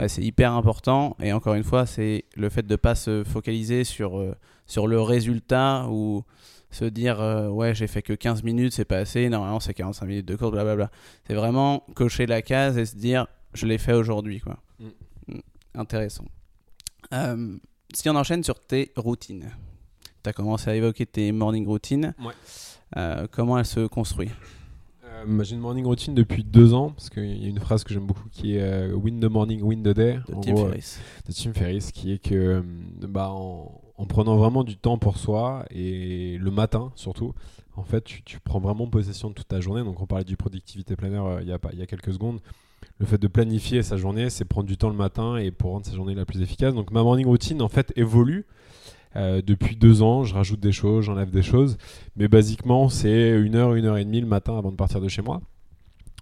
[0.00, 1.16] ouais, c'est hyper important.
[1.22, 4.18] Et encore une fois, c'est le fait de ne pas se focaliser sur.
[4.18, 4.34] Euh,
[4.68, 6.24] sur le résultat ou
[6.72, 7.20] se dire
[7.52, 10.50] ouais j'ai fait que 15 minutes c'est pas assez normalement c'est 45 minutes de course
[10.50, 10.90] blablabla
[11.24, 15.34] c'est vraiment cocher la case et se dire je l'ai fait aujourd'hui quoi mm.
[15.34, 15.40] Mm.
[15.76, 16.24] intéressant
[17.94, 19.52] si on enchaîne sur tes routines
[20.26, 22.32] tu as commencé à évoquer tes morning routines ouais.
[22.96, 24.30] Euh, comment elles se construisent
[25.26, 27.94] bah, j'ai une morning routine depuis deux ans parce qu'il y a une phrase que
[27.94, 31.00] j'aime beaucoup qui est win the morning, win the day de Tim Ferriss.
[31.26, 32.62] de Tim Ferriss qui est que
[33.00, 37.32] bah, en, en prenant vraiment du temps pour soi et le matin surtout.
[37.76, 39.84] En fait, tu, prends vraiment possession de toute ta journée.
[39.84, 42.40] Donc, on parlait du productivité planner euh, il, y a il y a quelques secondes.
[42.98, 45.84] Le fait de planifier sa journée, c'est prendre du temps le matin et pour rendre
[45.84, 46.74] sa journée la plus efficace.
[46.74, 48.46] Donc, ma morning routine, en fait, évolue.
[49.16, 51.78] Euh, depuis deux ans, je rajoute des choses, j'enlève des choses.
[52.16, 55.08] Mais basiquement, c'est une heure, une heure et demie le matin avant de partir de
[55.08, 55.40] chez moi.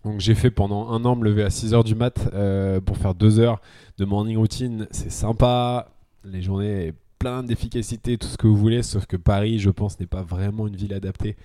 [0.04, 2.98] Donc j'ai fait pendant un an me lever à 6 heures du mat euh, pour
[2.98, 3.60] faire deux heures
[3.98, 4.86] de morning routine.
[4.90, 5.88] C'est sympa.
[6.24, 10.06] Les journées plein d'efficacité, tout ce que vous voulez, sauf que Paris, je pense, n'est
[10.06, 11.36] pas vraiment une ville adaptée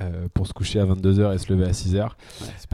[0.00, 2.08] euh, pour se coucher à 22h et se lever à 6h.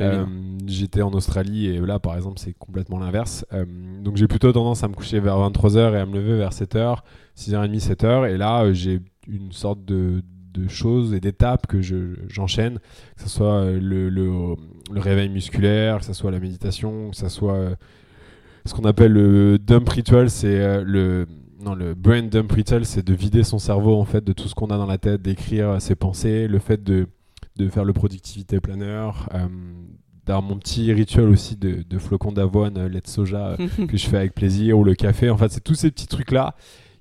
[0.00, 0.24] Euh,
[0.66, 3.44] j'étais en Australie et là, par exemple, c'est complètement l'inverse.
[3.52, 3.66] Euh,
[4.02, 7.00] donc j'ai plutôt tendance à me coucher vers 23h et à me lever vers 7h,
[7.36, 8.30] 6h30, 7h.
[8.30, 10.22] Et là, j'ai une sorte de,
[10.54, 12.78] de choses et d'étapes que j'enchaîne,
[13.16, 14.56] que ce soit le, le,
[14.90, 17.76] le, réveil musculaire, que ce soit la méditation, que ce soit
[18.64, 21.26] ce qu'on appelle le dump ritual, c'est le
[21.60, 24.54] non, le brain dump ritual, c'est de vider son cerveau en fait de tout ce
[24.54, 27.06] qu'on a dans la tête, d'écrire ses pensées, le fait de,
[27.56, 29.46] de faire le productivité planner, euh,
[30.26, 33.96] d'avoir mon petit rituel aussi de, de flocons d'avoine, euh, lait de soja euh, que
[33.96, 35.30] je fais avec plaisir, ou le café.
[35.30, 36.54] En fait, c'est tous ces petits trucs là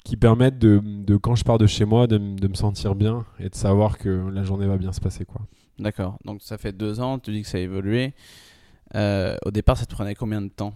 [0.04, 3.26] qui permettent de, de, quand je pars de chez moi, de, de, me sentir bien
[3.40, 5.26] et de savoir que la journée va bien se passer.
[5.26, 5.42] quoi.
[5.78, 6.18] D'accord.
[6.26, 8.14] Donc ça fait deux ans, tu dis que ça a évolué.
[8.96, 10.74] au départ, ça te prenait combien de temps?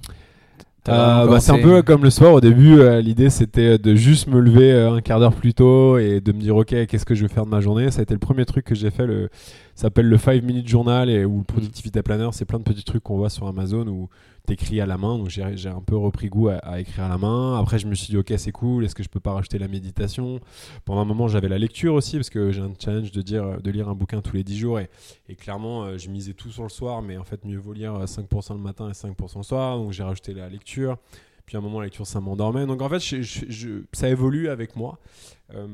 [0.90, 2.34] Euh, bah, c'est un peu comme le soir.
[2.34, 5.98] Au début, euh, l'idée c'était de juste me lever euh, un quart d'heure plus tôt
[5.98, 7.90] et de me dire ok, qu'est-ce que je vais faire de ma journée?
[7.92, 9.08] Ça a été le premier truc que j'ai fait.
[9.08, 9.30] Le,
[9.76, 12.30] ça s'appelle le 5 minute journal et ou le productivity planner.
[12.34, 14.10] C'est plein de petits trucs qu'on voit sur Amazon où
[14.46, 15.18] t'écris à la main.
[15.18, 17.60] Donc j'ai un peu repris goût à, écrire à la main.
[17.60, 18.86] Après, je me suis dit ok, c'est cool.
[18.86, 20.40] Est-ce que je peux pas rajouter la méditation?
[20.86, 23.72] Pendant un moment, j'avais la lecture aussi parce que j'ai un challenge de dire de
[23.72, 24.90] lire un bouquin tous les 10 jours et,
[25.36, 28.60] clairement, je misais tout sur le soir, mais en fait, mieux vaut lire 5% le
[28.60, 29.78] matin et 5% le soir.
[29.78, 30.98] Donc j'ai rajouté la lecture.
[31.46, 32.66] Puis à un moment, la lecture, ça m'endormait.
[32.66, 33.02] Donc en fait,
[33.92, 35.00] ça évolue avec moi.
[35.54, 35.68] Euh,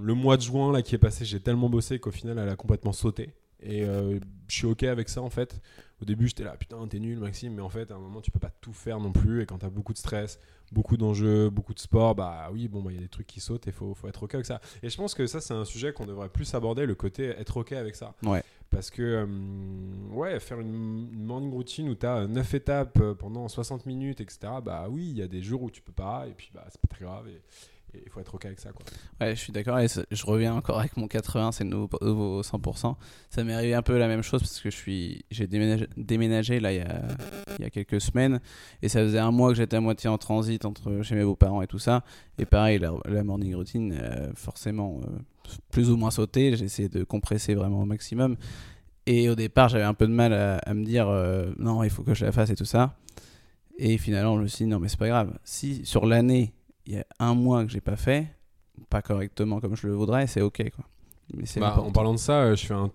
[0.00, 2.56] le mois de juin là, qui est passé, j'ai tellement bossé qu'au final, elle a
[2.56, 3.30] complètement sauté.
[3.60, 5.60] Et euh, je suis ok avec ça en fait.
[6.02, 8.30] Au début, j'étais là, putain, t'es nul, Maxime, mais en fait, à un moment, tu
[8.30, 9.40] peux pas tout faire non plus.
[9.42, 10.38] Et quand t'as beaucoup de stress,
[10.70, 13.40] beaucoup d'enjeux, beaucoup de sport, bah oui, bon, bah, il y a des trucs qui
[13.40, 14.60] sautent et faut, faut être ok avec ça.
[14.82, 17.56] Et je pense que ça, c'est un sujet qu'on devrait plus aborder, le côté être
[17.56, 18.14] ok avec ça.
[18.24, 18.42] Ouais.
[18.68, 23.48] Parce que, euh, ouais, faire une, une morning routine où t'as 9 étapes euh, pendant
[23.48, 26.34] 60 minutes, etc., bah oui, il y a des jours où tu peux pas, et
[26.34, 27.26] puis bah, c'est pas très grave.
[27.28, 27.40] Et
[28.04, 28.84] il faut être ok avec ça, quoi.
[29.20, 29.78] Ouais, je suis d'accord.
[29.78, 32.96] Et je reviens encore avec mon 80, c'est nouveau, nouveau 100%.
[33.30, 36.76] Ça m'est arrivé un peu la même chose parce que j'ai déménagé, déménagé là il
[36.76, 37.02] y, a,
[37.58, 38.40] il y a quelques semaines
[38.82, 41.62] et ça faisait un mois que j'étais à moitié en transit entre chez mes beaux-parents
[41.62, 42.04] et tout ça.
[42.38, 46.56] Et pareil, la, morning routine, euh, forcément, euh, plus ou moins sauté.
[46.56, 48.36] J'ai essayé de compresser vraiment au maximum.
[49.06, 51.90] Et au départ, j'avais un peu de mal à, à me dire euh, non, il
[51.90, 52.96] faut que je la fasse et tout ça.
[53.78, 55.38] Et finalement, je me suis dit non, mais c'est pas grave.
[55.44, 56.52] Si sur l'année,
[56.86, 58.28] il y a un mois que j'ai pas fait,
[58.88, 60.84] pas correctement comme je le voudrais, c'est ok quoi.
[61.34, 62.90] Mais Bah, en parlant de ça, je fais un,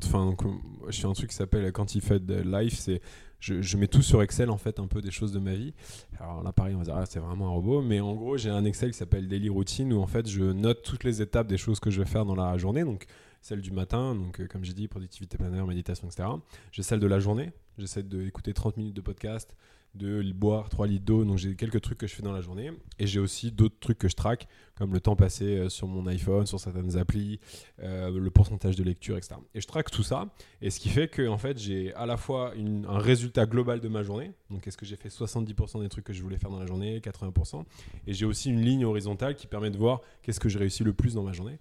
[0.90, 2.80] je fais un truc qui s'appelle Quantified Life.
[2.80, 3.02] C'est,
[3.40, 5.74] je, je mets tout sur Excel en fait, un peu des choses de ma vie.
[6.20, 7.82] Alors là, pareil, on va dire, ah, c'est vraiment un robot.
[7.82, 10.82] Mais en gros, j'ai un Excel qui s'appelle Daily Routine où en fait, je note
[10.84, 12.84] toutes les étapes des choses que je vais faire dans la journée.
[12.86, 13.06] Donc,
[13.42, 16.30] celle du matin, donc euh, comme j'ai dit, productivité planaire, méditation, etc.
[16.72, 17.52] J'ai celle de la journée.
[17.78, 19.56] J'essaie d'écouter 30 minutes de podcast,
[19.94, 21.26] de boire 3 litres d'eau.
[21.26, 22.72] Donc, j'ai quelques trucs que je fais dans la journée.
[23.00, 26.08] Et j'ai aussi d'autres trucs que je traque, comme le temps passé euh, sur mon
[26.08, 27.40] iPhone, sur certaines applis,
[27.84, 29.36] euh, le pourcentage de lecture, etc.
[29.54, 30.30] Et je traque tout ça,
[30.62, 33.80] et ce qui fait que en fait, j'ai à la fois une- un résultat global
[33.80, 36.50] de ma journée, donc est-ce que j'ai fait 70% des trucs que je voulais faire
[36.50, 37.66] dans la journée, 80%,
[38.08, 40.94] et j'ai aussi une ligne horizontale qui permet de voir qu'est-ce que j'ai réussi le
[40.94, 41.60] plus dans ma journée.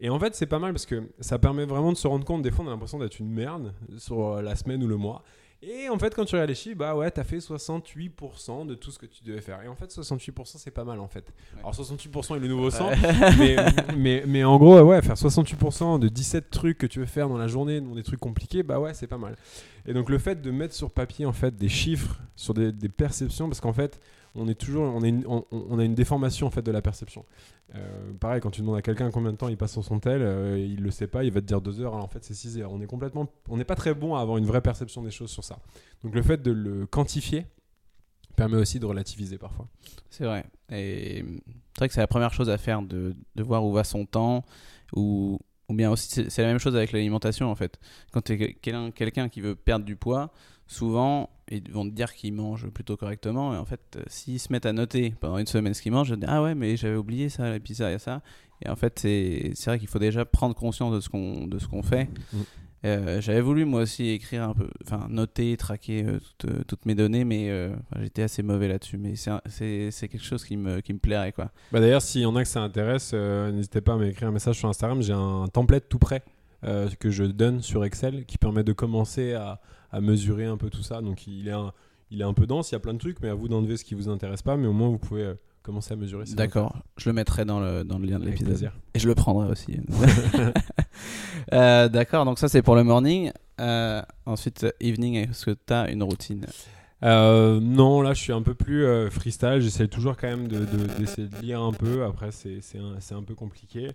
[0.00, 2.42] Et en fait, c'est pas mal parce que ça permet vraiment de se rendre compte,
[2.42, 5.22] des fois on a l'impression d'être une merde sur la semaine ou le mois.
[5.64, 9.06] Et en fait, quand tu réfléchis, bah ouais, t'as fait 68% de tout ce que
[9.06, 9.62] tu devais faire.
[9.62, 11.32] Et en fait, 68%, c'est pas mal en fait.
[11.60, 12.90] Alors 68% est le nouveau 100,
[13.38, 13.56] mais,
[13.96, 17.38] mais, mais en gros, ouais, faire 68% de 17 trucs que tu veux faire dans
[17.38, 19.36] la journée, dont des trucs compliqués, bah ouais, c'est pas mal.
[19.86, 22.88] Et donc le fait de mettre sur papier en fait des chiffres, sur des, des
[22.88, 24.00] perceptions, parce qu'en fait,
[24.34, 27.24] on est toujours, on, est on, on a une déformation en fait de la perception.
[27.74, 30.22] Euh, pareil, quand tu demandes à quelqu'un combien de temps il passe sur son tel,
[30.22, 32.34] euh, il le sait pas, il va te dire 2 heures, alors en fait c'est
[32.34, 32.72] 6 heures.
[32.72, 35.30] On est complètement, on n'est pas très bon à avoir une vraie perception des choses
[35.30, 35.58] sur ça.
[36.02, 37.46] Donc le fait de le quantifier
[38.36, 39.68] permet aussi de relativiser parfois.
[40.10, 40.44] C'est vrai.
[40.70, 41.24] Et
[41.72, 44.44] c'est vrai que c'est la première chose à faire de, voir où va son temps.
[44.94, 47.78] Ou, ou bien aussi, c'est- la même chose avec l'alimentation en fait.
[48.12, 50.32] Quand tu es quelqu'un qui veut perdre du poids,
[50.66, 53.54] souvent ils vont te dire qu'ils mangent plutôt correctement.
[53.54, 56.08] Et en fait, euh, s'ils se mettent à noter pendant une semaine ce qu'ils mangent,
[56.08, 58.22] je dis Ah ouais, mais j'avais oublié ça, et puis ça, et ça.
[58.64, 61.66] Et en fait, c'est vrai qu'il faut déjà prendre conscience de ce qu'on de ce
[61.66, 62.08] qu'on fait.
[62.32, 62.38] Mm.
[62.84, 66.84] Euh, J'avais voulu moi aussi écrire un peu, enfin noter, traquer euh, toutes, euh, toutes
[66.84, 67.50] mes données, mais
[68.00, 68.98] j'étais assez mauvais là-dessus.
[68.98, 71.50] Mais c'est quelque chose qui me, qui me plairait quoi.
[71.70, 74.58] Bah D'ailleurs, s'il y en a que ça intéresse, n'hésitez pas à m'écrire un message
[74.58, 75.02] sur Instagram.
[75.02, 76.22] J'ai un template tout prêt
[76.62, 79.60] que je donne sur Excel qui permet de commencer à,
[79.92, 81.00] à mesurer un peu tout ça.
[81.00, 81.72] Donc il est, un,
[82.10, 83.76] il est un peu dense, il y a plein de trucs, mais à vous d'enlever
[83.76, 84.56] ce qui vous intéresse pas.
[84.56, 86.24] Mais au moins, vous pouvez euh, commencer à mesurer.
[86.34, 88.72] D'accord, je le mettrai dans le, dans le lien de l'épisode.
[88.94, 89.78] Et je le prendrai aussi.
[91.52, 93.32] Euh, D'accord, donc ça c'est pour le morning.
[93.60, 96.46] Euh, ensuite, evening, est-ce que tu as une routine?
[97.02, 99.58] Euh, non, là, je suis un peu plus freestyle.
[99.58, 102.04] J'essaie toujours quand même d'essayer de, d'essayer de lire un peu.
[102.04, 103.90] Après, c'est un, c'est un peu compliqué.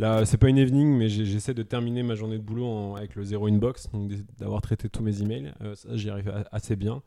[0.00, 3.14] Là, c'est pas une evening, mais j'essaie de terminer ma journée de boulot en- avec
[3.16, 5.52] le zéro inbox, donc d'avoir traité tous mes emails.
[5.60, 7.02] Euh, ça, j'y arrive assez bien.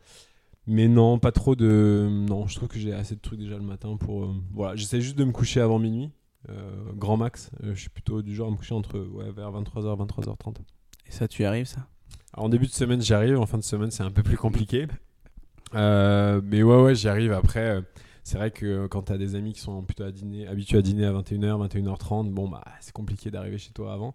[0.67, 2.07] Mais non, pas trop de.
[2.29, 4.25] Non, je trouve que j'ai assez de trucs déjà le matin pour.
[4.25, 6.11] euh, Voilà, j'essaie juste de me coucher avant minuit.
[6.49, 7.49] euh, grand max.
[7.63, 10.57] Euh, je suis plutôt du genre à me coucher entre ouais, vers 23h, 23h30.
[11.07, 11.87] Et ça, tu y arrives ça?
[12.33, 13.39] Alors, en début de semaine, j'y arrive.
[13.39, 14.87] En fin de semaine, c'est un peu plus compliqué.
[15.73, 17.31] Mais ouais, ouais, j'y arrive.
[17.33, 17.81] Après,
[18.23, 21.05] c'est vrai que quand t'as des amis qui sont plutôt à dîner, habitués à dîner
[21.05, 24.13] à 21h, 21h30, bon, bah, c'est compliqué d'arriver chez toi avant.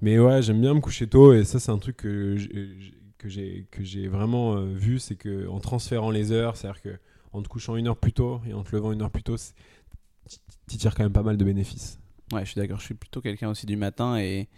[0.00, 1.32] Mais ouais, j'aime bien me coucher tôt.
[1.32, 4.98] Et ça, c'est un truc que j'ai- que j'ai vraiment euh, vu.
[5.00, 6.98] C'est que en transférant les heures, c'est-à-dire que
[7.32, 9.36] en te couchant une heure plus tôt et en te levant une heure plus tôt,
[10.68, 11.98] tu tires quand même pas mal de bénéfices.
[12.32, 12.78] Ouais, je suis d'accord.
[12.78, 14.48] Je suis plutôt quelqu'un aussi du matin et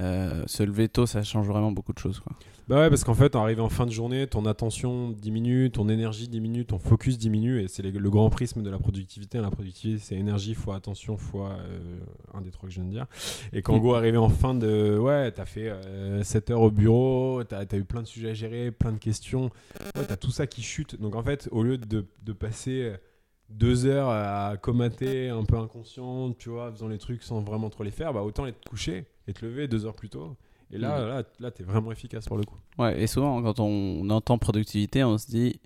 [0.00, 2.20] euh, se lever tôt, ça change vraiment beaucoup de choses.
[2.20, 2.32] Quoi.
[2.68, 5.88] Bah ouais, parce qu'en fait, en arrivant en fin de journée, ton attention diminue, ton
[5.88, 9.38] énergie diminue, ton focus diminue, et c'est le grand prisme de la productivité.
[9.38, 12.00] La productivité, c'est énergie fois attention fois euh,
[12.34, 13.06] un des trois que je viens de dire.
[13.52, 13.80] Et qu'en Mm.
[13.80, 14.98] gros, arrivé en fin de.
[14.98, 15.72] Ouais, t'as fait
[16.22, 19.50] 7 heures au bureau, t'as as eu plein de sujets à gérer, plein de questions.
[19.94, 21.00] Ouais, t'as tout ça qui chute.
[21.00, 22.92] Donc en fait, au lieu de, de passer
[23.48, 27.84] deux heures à comater un peu inconscient, tu vois, faisant les trucs sans vraiment trop
[27.84, 30.36] les faire, bah autant être couché et te lever deux heures plus tôt.
[30.72, 31.08] Et là, Mhm.
[31.08, 32.56] là, là t'es vraiment efficace pour le coup.
[32.78, 35.60] Ouais, et souvent, quand on entend productivité, on se dit.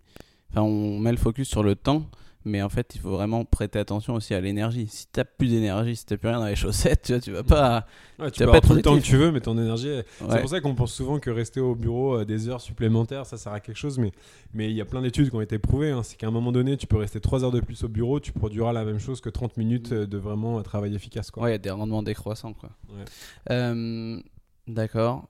[0.50, 2.04] Enfin, on met le focus sur le temps,
[2.46, 4.86] Mais en fait, il faut vraiment prêter attention aussi à l'énergie.
[4.88, 7.42] Si t'as plus d'énergie, si t'as plus rien dans les chaussettes, tu vois, tu vas
[7.42, 7.86] pas.
[8.18, 9.58] Ouais, tu Tu vas peux pas avoir tout le temps que tu veux, mais ton
[9.58, 9.90] énergie.
[10.30, 13.36] C'est pour ça qu'on pense souvent que rester au bureau euh, des heures supplémentaires, ça
[13.36, 13.98] sert à quelque chose.
[13.98, 14.12] Mais
[14.54, 15.90] mais il y a plein d'études qui ont été prouvées.
[15.90, 16.02] hein.
[16.02, 18.32] C'est qu'à un moment donné, tu peux rester 3 heures de plus au bureau, tu
[18.32, 21.30] produiras la même chose que 30 minutes euh, de vraiment euh, travail efficace.
[21.30, 21.42] Quoi.
[21.42, 22.70] Ouais, il y a des rendements décroissants, quoi.
[22.88, 23.04] Ouais.
[23.50, 24.18] Euh,
[24.66, 25.28] D'accord.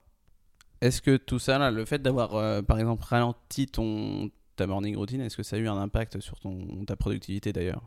[0.81, 4.29] Est-ce que tout ça, là, le fait d'avoir, euh, par exemple, ralenti ton
[4.61, 7.81] ta morning routine, est-ce que ça a eu un impact sur ton ta productivité d'ailleurs?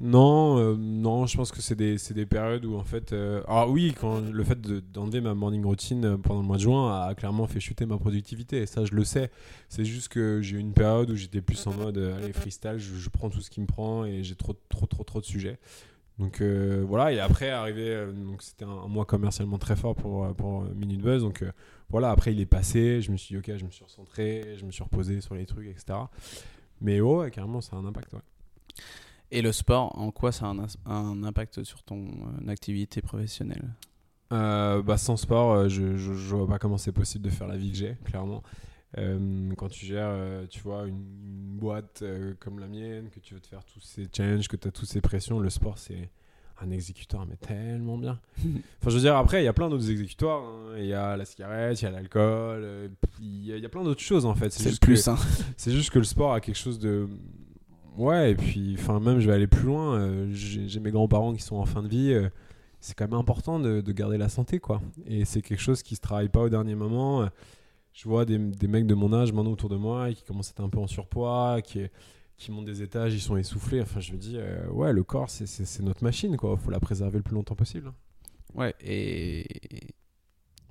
[0.00, 3.12] Non, euh, non, je pense que c'est des, des périodes où en fait.
[3.12, 6.56] euh, Ah oui, quand le fait de- d'enlever ma morning routine euh, pendant le mois
[6.56, 8.62] de juin a clairement fait chuter ma productivité.
[8.62, 9.30] Et ça, je le sais.
[9.68, 12.78] C'est juste que j'ai eu une période où j'étais plus en mode euh, allez, freestyle,
[12.78, 15.58] je prends tout ce qui me prend et j'ai trop, trop, trop, trop de sujets.
[16.22, 17.88] Donc euh, voilà, et après, arrivé.
[17.88, 21.20] euh, donc c'était un, un mois commercialement très fort pour, euh, pour Minute Buzz.
[21.20, 21.50] Donc euh,
[21.90, 23.02] voilà, après, il est passé.
[23.02, 25.46] Je me suis dit, ok, je me suis recentré, je me suis reposé sur les
[25.46, 25.98] trucs, etc.
[26.80, 28.20] Mais oh, ouais, carrément, ça a un impact, ouais.
[29.32, 32.06] Et le sport, en quoi ça a un, impact sur ton
[32.46, 33.74] activité professionnelle?
[34.30, 37.72] Bah, sans sport, je, je, je vois pas comment c'est possible de faire la vie
[37.72, 38.42] que j'ai, clairement.
[38.98, 43.20] Euh, quand tu gères, euh, tu vois, une, une boîte euh, comme la mienne, que
[43.20, 45.78] tu veux te faire tous ces challenges, que tu as toutes ces pressions, le sport,
[45.78, 46.10] c'est
[46.60, 48.20] un exécutoire, mais tellement bien.
[48.38, 50.42] Enfin, je veux dire, après, il y a plein d'autres exécutoires.
[50.44, 50.74] hein.
[50.78, 53.68] Il y a la cigarette, il y a l'alcool, il y, a- il y a
[53.70, 54.50] plein d'autres choses, en fait.
[54.52, 55.16] C'est le plus, hein.
[55.56, 57.08] c'est juste que le sport a quelque chose de.
[57.96, 60.26] Ouais, et puis, enfin, même, je vais aller plus loin.
[60.32, 62.14] J'ai mes grands-parents qui sont en fin de vie.
[62.80, 64.80] c'est quand même important de, de garder la santé, quoi.
[65.06, 67.28] Et c'est quelque chose qui se travaille pas au dernier moment.
[67.92, 70.52] Je vois des, des mecs de mon âge maintenant autour de moi qui commencent à
[70.52, 71.82] être un peu en surpoids, qui,
[72.38, 73.80] qui montent des étages, ils sont essoufflés.
[73.82, 76.56] Enfin, je me dis, euh, ouais, le corps, c'est- notre machine, quoi.
[76.56, 77.92] Faut la préserver le plus longtemps possible.
[78.54, 79.46] Ouais, et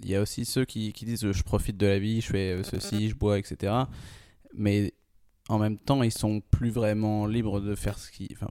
[0.03, 2.51] il y a aussi ceux qui, qui disent je profite de la vie, je fais
[2.53, 3.73] euh, ceci, je bois, etc.
[4.55, 4.93] Mais
[5.49, 8.29] en même temps, ils sont plus vraiment libres de faire ce qu'ils.
[8.33, 8.49] Enfin,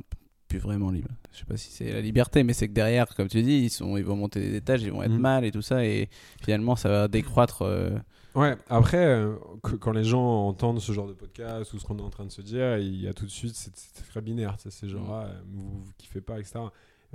[0.49, 1.11] plus vraiment libres.
[1.33, 3.71] Je sais pas si c'est la liberté, mais c'est que derrière, comme tu dis, ils,
[3.71, 5.21] sont, ils vont monter des étages, ils vont être Mhm.
[5.21, 6.09] mal et tout ça, et
[6.43, 7.63] finalement, ça va décroître.
[7.63, 7.97] euh,
[8.35, 11.99] Ouais, après, euh, que- quand les gens entendent ce genre de podcast ou ce qu'on
[11.99, 13.73] est en train de se dire, il y a tout de suite, c'est
[14.09, 14.57] très binaire.
[14.59, 15.13] C'est genre, Mm.
[15.13, 16.61] ah, vous, vous kiffez pas, etc.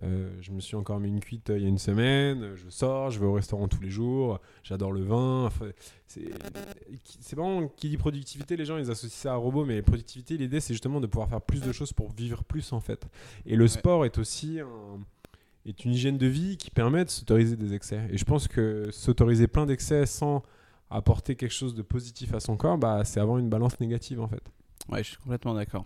[0.04, 2.56] Euh, je me suis encore mis une cuite euh, il y a une semaine, euh,
[2.58, 5.45] je sors, je vais au restaurant tous les jours, j'adore le vin.
[5.45, 5.67] enfin,
[6.06, 6.25] c'est
[7.36, 10.73] vraiment qui dit productivité, les gens ils associent ça à robot, mais productivité, l'idée c'est
[10.73, 13.08] justement de pouvoir faire plus de choses pour vivre plus en fait.
[13.45, 14.99] Et le sport est aussi un-
[15.65, 18.01] est une hygiène de vie qui permet de s'autoriser des excès.
[18.12, 20.43] Et je pense que s'autoriser plein d'excès sans
[20.89, 24.28] apporter quelque chose de positif à son corps, bah, c'est avoir une balance négative en
[24.28, 24.43] fait.
[24.89, 25.86] Ouais, je suis complètement d'accord.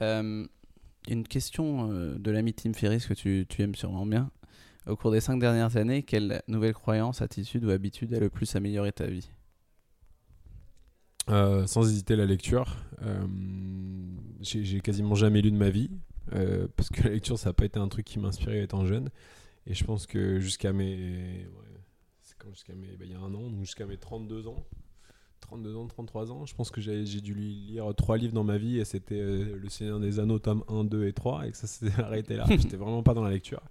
[0.00, 0.46] Euh,
[1.08, 4.30] une question euh, de l'ami Tim Ferriss que tu, tu aimes sûrement bien.
[4.86, 8.56] Au cours des cinq dernières années, quelle nouvelle croyance, attitude ou habitude a le plus
[8.56, 9.30] amélioré ta vie?
[11.28, 12.76] Euh, sans hésiter la lecture.
[13.02, 13.26] Euh,
[14.40, 15.90] j'ai quasiment jamais lu de ma vie
[16.76, 19.10] parce que la lecture ça n'a pas été un truc qui m'inspirait étant jeune.
[19.66, 21.67] Et je pense que jusqu'à mes, ouais,
[22.52, 24.64] jusqu'à mes, bah, il y a un an, donc jusqu'à mes 32 ans,
[25.40, 28.78] 32 ans, 33 ans, je pense que j'ai dû lire trois livres dans ma vie
[28.78, 31.66] et c'était euh, Le Seigneur des Anneaux tome 1, 2 et 3 et que ça
[31.66, 32.44] s'est arrêté là.
[32.48, 33.62] J'étais vraiment pas dans la lecture.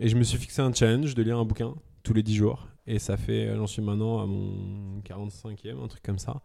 [0.00, 2.68] Et je me suis fixé un challenge de lire un bouquin tous les 10 jours
[2.86, 6.42] et ça fait, euh, j'en suis maintenant à mon 45e, un truc comme ça.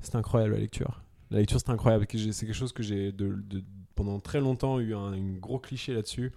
[0.00, 1.02] C'est incroyable la lecture.
[1.30, 2.06] La lecture, c'est incroyable.
[2.10, 3.42] C'est quelque chose que j'ai de,
[3.94, 6.32] pendant très longtemps eu un gros cliché là-dessus.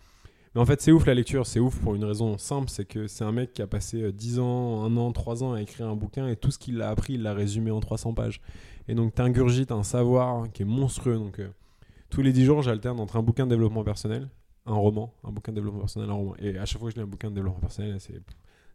[0.54, 1.46] Mais en fait, c'est ouf la lecture.
[1.46, 4.12] C'est ouf pour une raison simple c'est que c'est un mec qui a passé euh,
[4.12, 6.90] 10 ans, 1 an, 3 ans à écrire un bouquin et tout ce qu'il a
[6.90, 8.42] appris, il l'a résumé en 300 pages.
[8.88, 11.16] Et donc, t'ingurgites un savoir qui est monstrueux.
[11.16, 11.50] Donc, euh,
[12.10, 14.28] tous les 10 jours, j'alterne entre un bouquin de développement personnel,
[14.66, 16.36] un roman, un bouquin de développement personnel, un roman.
[16.40, 18.22] Et à chaque fois que je lis un bouquin de développement personnel, c'est.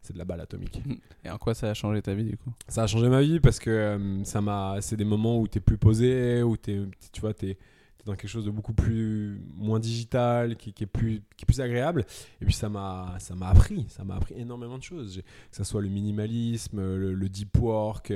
[0.03, 0.81] C'est de la balle atomique.
[1.25, 2.53] Et en quoi ça a changé ta vie du coup?
[2.69, 4.77] Ça a changé ma vie parce que euh, ça m'a.
[4.81, 7.59] C'est des moments où t'es plus posé, où t'es, tu vois, t'es
[8.07, 11.61] dans quelque chose de beaucoup plus moins digital, qui, qui est plus, qui est plus
[11.61, 12.07] agréable.
[12.41, 15.17] Et puis ça m'a, ça m'a appris, ça m'a appris énormément de choses.
[15.51, 18.15] Que ça soit le minimalisme, le, le deep work,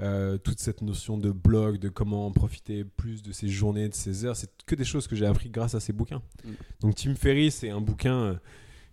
[0.00, 4.24] euh, toute cette notion de blog, de comment profiter plus de ses journées, de ses
[4.24, 4.36] heures.
[4.36, 6.22] C'est que des choses que j'ai appris grâce à ces bouquins.
[6.44, 6.50] Mm.
[6.80, 8.14] Donc Tim Ferriss, c'est un bouquin.
[8.16, 8.34] euh,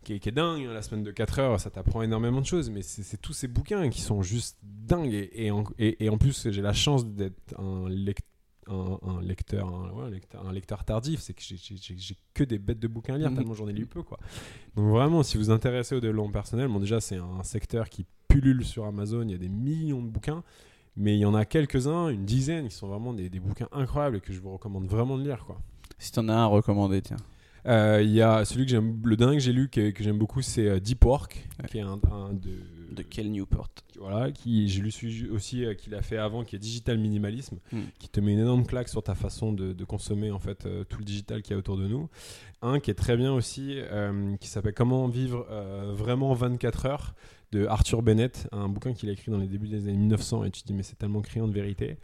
[0.03, 2.45] qui est, qui est dingue, hein, la semaine de 4 heures, ça t'apprend énormément de
[2.45, 5.13] choses, mais c'est tous ces bouquins qui sont juste dingues.
[5.13, 8.19] Et, et en, et- et en plus, j'ai la chance d'être un, lec-
[8.69, 12.59] un, un lecteur, un, ouais, un lecteur, un lecteur tardif, c'est que j'ai- que des
[12.59, 13.37] bêtes de bouquins à lire, Mhm.
[13.37, 14.03] tellement j'en ai lu peu.
[14.03, 14.17] Quoi.
[14.75, 18.05] Donc vraiment, si vous vous intéressez au développement personnel, bon déjà c'est un secteur qui
[18.27, 20.43] pullule sur Amazon, il y a des millions de bouquins,
[20.95, 24.17] mais il y en a quelques-uns, une dizaine, qui sont vraiment des, des bouquins incroyables
[24.17, 25.45] et que je vous recommande vraiment de lire.
[25.45, 25.59] Quoi.
[25.97, 27.17] Si t'en as un à recommander, tiens.
[27.65, 30.17] Euh, Il y a celui que j'aime, le dernier que j'ai lu que, que j'aime
[30.17, 31.67] beaucoup, c'est euh, Deep Work, Ouais.
[31.69, 32.49] qui est un, un de,
[32.95, 33.69] De quel Newport
[33.99, 37.57] voilà, qui j'ai lu celui aussi euh, qu'il a fait avant, qui est Digital Minimalisme,
[37.73, 37.79] Mm.
[37.99, 40.99] qui te met une énorme claque sur ta façon de, de consommer en fait tout
[40.99, 42.07] le digital qu'il y a autour de nous.
[42.61, 43.75] Un qui est très bien aussi,
[44.39, 45.45] qui s'appelle Comment vivre
[45.93, 47.13] vraiment 24 heures
[47.51, 50.51] de Arthur Bennett, un bouquin qu'il a écrit dans les débuts des années 1900 et
[50.51, 51.97] tu te dis mais c'est tellement criant de vérité.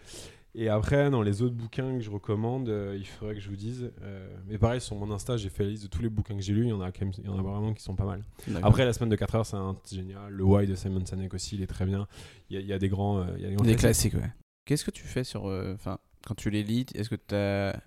[0.58, 3.58] Et après, dans les autres bouquins que je recommande, euh, il faudrait que je vous
[3.58, 3.92] dise.
[4.02, 6.42] euh, mais pareil, sur mon Insta, j'ai fait la liste de tous les bouquins que
[6.42, 6.64] j'ai lus.
[6.64, 8.24] Il y en a, quand même, il y en a vraiment qui sont pas mal.
[8.64, 10.32] Après, la semaine de 4 heures, c'est un génial.
[10.32, 12.08] Le Why de Simon Sinek aussi, il est très bien.
[12.50, 13.20] Il y a, il y a des grands.
[13.20, 14.14] euh, il y a des grands Des classiques.
[14.14, 14.32] ouais.
[14.66, 15.48] Qu'est-ce que tu fais sur.
[15.48, 17.78] euh, Enfin, quand tu les lis, est-ce que tu as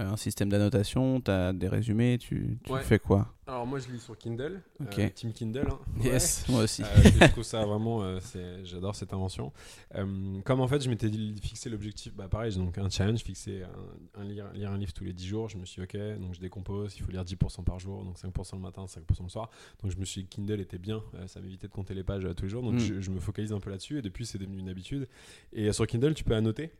[0.00, 2.82] un système d'annotation Tu as des résumés Tu, tu Ouais.
[2.82, 3.34] fais quoi?
[3.46, 4.60] Alors, moi, je lis sur Kindle.
[4.82, 5.68] Euh, Team Kindle.
[5.70, 5.78] hein.
[6.04, 6.82] Yes, moi aussi.
[6.82, 8.18] Euh, je trouve ça vraiment, euh,
[8.62, 9.52] j'adore cette invention.
[9.94, 11.08] Euh, comme en fait, je m'étais
[11.40, 14.92] fixé l'objectif, bah pareil, j'ai donc un challenge, fixé un, un lire, lire un livre
[14.92, 15.48] tous les 10 jours.
[15.48, 18.18] Je me suis dit, ok, donc je décompose, il faut lire 10% par jour, donc
[18.18, 19.48] 5% le matin, 5% le soir.
[19.82, 22.26] Donc je me suis dit, Kindle était bien, euh, ça m'évitait de compter les pages
[22.26, 22.78] euh, tous les jours, donc Mm.
[22.80, 25.08] je, je me focalise un peu là-dessus, et depuis, c'est devenu une habitude.
[25.54, 26.70] Et euh, sur Kindle, tu peux annoter.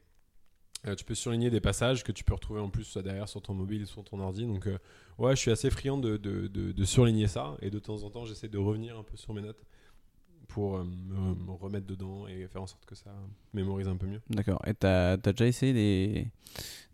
[0.86, 3.52] Euh, tu peux surligner des passages que tu peux retrouver en plus derrière sur ton
[3.54, 4.46] mobile ou sur ton ordi.
[4.46, 4.78] Donc, euh,
[5.18, 7.56] ouais, je suis assez friand de, de, de- de surligner ça.
[7.62, 9.64] Et de temps en temps, j'essaie de revenir un peu sur mes notes
[10.48, 13.10] pour euh, me, me remettre dedans et faire en sorte que ça
[13.54, 14.20] mémorise un peu mieux.
[14.30, 14.60] D'accord.
[14.66, 16.26] Et tu as, déjà essayé des,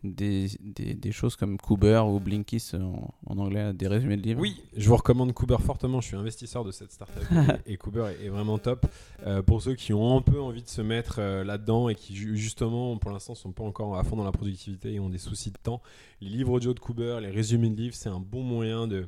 [0.03, 4.41] des, des, des choses comme Cooper ou Blinkist en, en anglais, des résumés de livres?
[4.41, 6.01] Oui, je vous recommande Cooper fortement.
[6.01, 7.23] Je suis investisseur de cette startup
[7.65, 8.85] et, Cooper est, est vraiment top.
[9.25, 12.15] Euh, pour ceux qui ont un peu envie de se mettre euh, là-dedans et qui
[12.15, 15.17] ju- justement pour l'instant sont pas encore à fond dans la productivité et ont des
[15.17, 15.81] soucis de temps,
[16.21, 19.07] les livres audio de Cooper, les résumés de livres, c'est un bon moyen de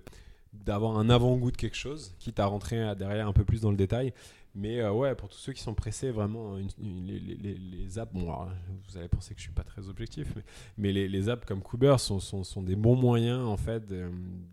[0.54, 3.78] d'avoir un avant-goût de quelque chose, quitte à rentrer derrière un peu plus dans le
[3.78, 4.12] détail.
[4.60, 8.12] Mais euh, ouais, pour tous ceux qui sont pressés, vraiment, une- une- les, les- apps,
[8.12, 8.50] bon, alors,
[8.90, 10.42] vous allez penser que je suis pas très objectif, mais,
[10.80, 14.10] mais les, les apps comme Cooper sont, sont, sont des bons moyens en fait de-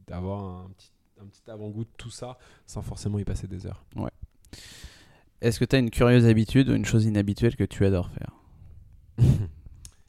[0.07, 0.91] d'avoir un petit,
[1.23, 2.37] un petit avant-goût de tout ça
[2.67, 3.83] sans forcément y passer des heures.
[5.41, 8.31] Est-ce que tu as une curieuse habitude ou une chose inhabituelle que tu adores faire?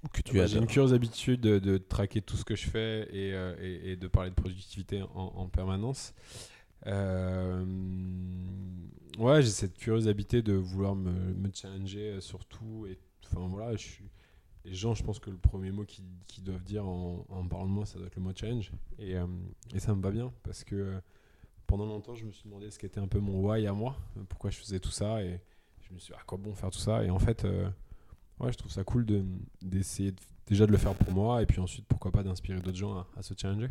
[0.04, 2.68] Ou que tu Bah, J'ai une curieuse habitude de, de traquer tout ce que je
[2.68, 6.14] fais et, euh, et- et de parler de productivité en, en permanence.
[6.88, 7.66] Euh,
[9.18, 12.86] ouais, j'ai cette curieuse habitude de vouloir me, challenger sur tout.
[12.88, 14.10] Et, enfin, voilà, je suis,
[14.66, 17.86] les gens, je pense que le premier mot qu'ils doivent dire en, parlant de moi,
[17.86, 18.72] ça doit être le mot challenge.
[19.00, 19.26] Et, euh,
[19.78, 21.00] ça me va bien parce que euh,
[21.68, 24.22] pendant longtemps, je me suis demandé ce qu'était un peu mon why à moi, euh,
[24.28, 25.24] pourquoi je faisais tout ça.
[25.24, 25.40] Et
[25.82, 27.04] je me suis dit, à quoi bon faire tout ça?
[27.04, 27.70] Et en fait, euh,
[28.40, 29.26] ouais, je trouve ça cool de-
[29.62, 32.78] d'essayer de- déjà de le faire pour moi et puis ensuite, pourquoi pas d'inspirer d'autres
[32.78, 33.70] gens à se challenger.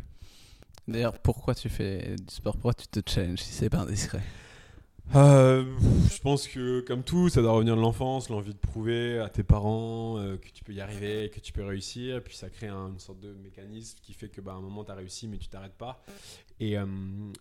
[0.87, 2.53] D'ailleurs, pourquoi tu fais du sport?
[2.53, 4.21] Pourquoi tu te challenges si c'est pas indiscret?
[5.13, 5.63] Euh,
[6.11, 9.43] je pense que comme tout, ça doit revenir de l'enfance, l'envie de prouver à tes
[9.43, 12.89] parents euh, que tu peux y arriver, que tu peux réussir, puis ça crée un-
[12.89, 15.47] une sorte de mécanisme qui fait que bah, un moment tu as réussi mais tu
[15.47, 16.03] t'arrêtes pas.
[16.59, 16.85] Et, euh,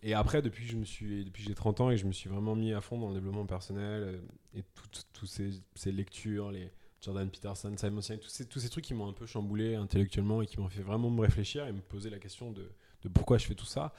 [0.03, 2.99] et après, depuis que j'ai 30 ans et je me suis vraiment mis à fond
[2.99, 4.20] dans le développement personnel
[4.55, 6.70] et toutes tous ces, ces lectures, les
[7.01, 10.43] Jordan Peterson, Simon Sinek, tous ces, tous ces trucs qui m'ont un peu chamboulé intellectuellement
[10.43, 12.70] et qui m'ont fait vraiment me réfléchir et me poser la question de,
[13.05, 13.92] de pourquoi je fais tout ça.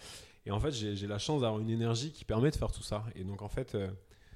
[0.46, 3.04] Et en fait, j'ai la chance d'avoir une énergie qui permet de faire tout ça.
[3.16, 3.90] Et donc, en fait, euh,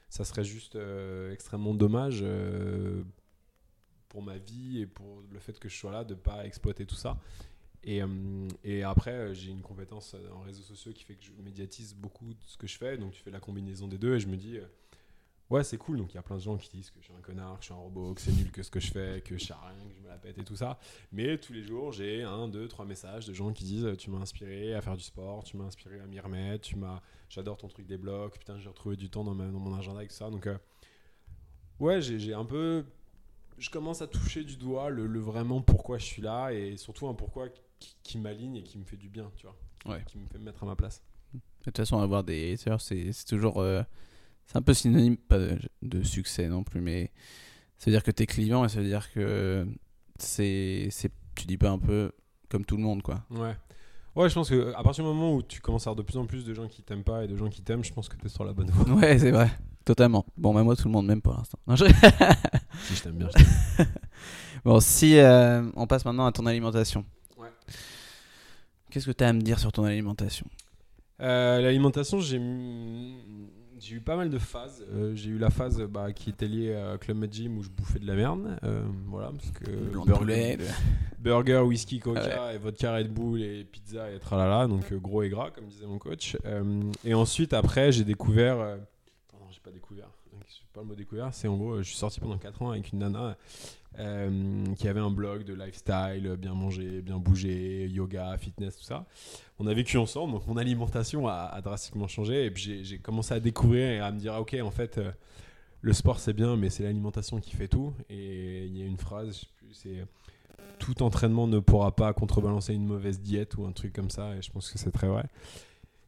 [0.09, 3.03] ça serait juste euh, extrêmement dommage euh,
[4.07, 6.85] pour ma vie et pour le fait que je sois là de ne pas exploiter
[6.85, 7.19] tout ça.
[7.83, 8.01] Et,
[8.65, 12.39] et après, j'ai une compétence en réseaux sociaux qui fait que je médiatise beaucoup de
[12.45, 12.97] ce que je fais.
[12.97, 14.59] Donc, tu fais la combinaison des deux et je me dis,
[15.49, 15.97] ouais, c'est cool.
[15.97, 17.61] Donc, il y a plein de gens qui disent que je suis un connard, que
[17.61, 19.53] je suis un robot, que c'est nul que ce que je fais, que je sais
[19.53, 20.79] rien, que je me la pète et tout ça.
[21.11, 24.09] Mais tous les jours, j'ai un, deux, trois messages de gens qui disent euh, Tu
[24.09, 27.01] m'as inspiré à faire du sport, tu m'as inspiré à m'y remettre, tu m'as...
[27.29, 30.03] j'adore ton truc des blocs, putain, j'ai retrouvé du temps dans, ma- dans mon agenda
[30.03, 30.29] et tout ça.
[30.29, 30.57] Donc, euh,
[31.79, 32.85] ouais, j'ai, j'ai un peu.
[33.57, 37.07] Je commence à toucher du doigt le, le vraiment pourquoi je suis là et surtout
[37.07, 39.55] un pourquoi qui, qui m'aligne et qui me fait du bien, tu vois.
[39.83, 40.03] Qui, Ouais.
[40.07, 41.01] qui me fait me mettre à ma place.
[41.33, 43.59] De toute façon, avoir des haters, c'est c'est toujours.
[43.61, 43.81] euh,
[44.49, 47.11] c'est un peu synonyme, pas de, de succès non plus, mais
[47.77, 49.65] ça veut dire que t'es clivant et ça veut dire que
[50.17, 50.87] c'est.
[50.91, 52.11] c'est- Tu dis pas un peu
[52.49, 53.23] comme tout le monde, quoi.
[53.29, 53.55] Ouais.
[54.15, 56.17] Ouais, je pense que à partir du moment où tu commences à avoir de plus
[56.17, 58.17] en plus de gens qui t'aiment pas et de gens qui t'aiment, je pense que
[58.17, 58.95] tu es sur la bonne voie.
[58.97, 59.49] Ouais, c'est vrai.
[59.85, 60.25] Totalement.
[60.35, 61.59] Bon, bah moi, tout le monde m'aime pour l'instant.
[61.69, 61.85] Je-
[62.83, 63.43] si je t'aime bien, je
[63.77, 63.87] t'aime.
[64.65, 67.05] Bon, si euh, on passe maintenant à ton alimentation.
[67.37, 67.47] Ouais.
[68.91, 70.45] Qu'est-ce que tu as à me dire sur ton alimentation?
[71.21, 72.39] Euh, L'alimentation, j'ai
[73.79, 74.85] j'ai eu pas mal de phases.
[74.91, 77.69] Euh, j'ai eu la phase bah, qui était liée à Club Med Gym où je
[77.69, 78.57] bouffais de la merde.
[78.63, 79.69] Euh, voilà, parce que
[81.19, 85.23] burger, whisky, coca, Ah et vodka Red Bull et pizza et tralala, donc euh, gros
[85.23, 86.37] et gras, comme disait mon coach.
[87.03, 88.59] Et ensuite, après, j'ai découvert.
[88.59, 90.09] attends, j'ai pas découvert.
[90.47, 91.29] C'est pas le mot découvert.
[91.33, 93.37] C'est en gros, je suis sorti pendant 4 ans avec une nana
[93.97, 99.05] euh, qui avait un blog de lifestyle, bien manger, bien bouger, yoga, fitness, tout ça.
[99.57, 102.45] On a vécu ensemble, donc mon alimentation a, drastiquement changé.
[102.45, 105.11] Et puis j'ai commencé à découvrir et à me dire, ok, en fait, euh,
[105.81, 107.93] le sport c'est bien, mais c'est l'alimentation qui fait tout.
[108.09, 110.05] Et il y a une phrase, je sais plus, c'est
[110.77, 114.35] tout entraînement ne pourra pas contrebalancer une mauvaise diète ou un truc comme ça.
[114.35, 115.25] Et je pense que c'est très vrai.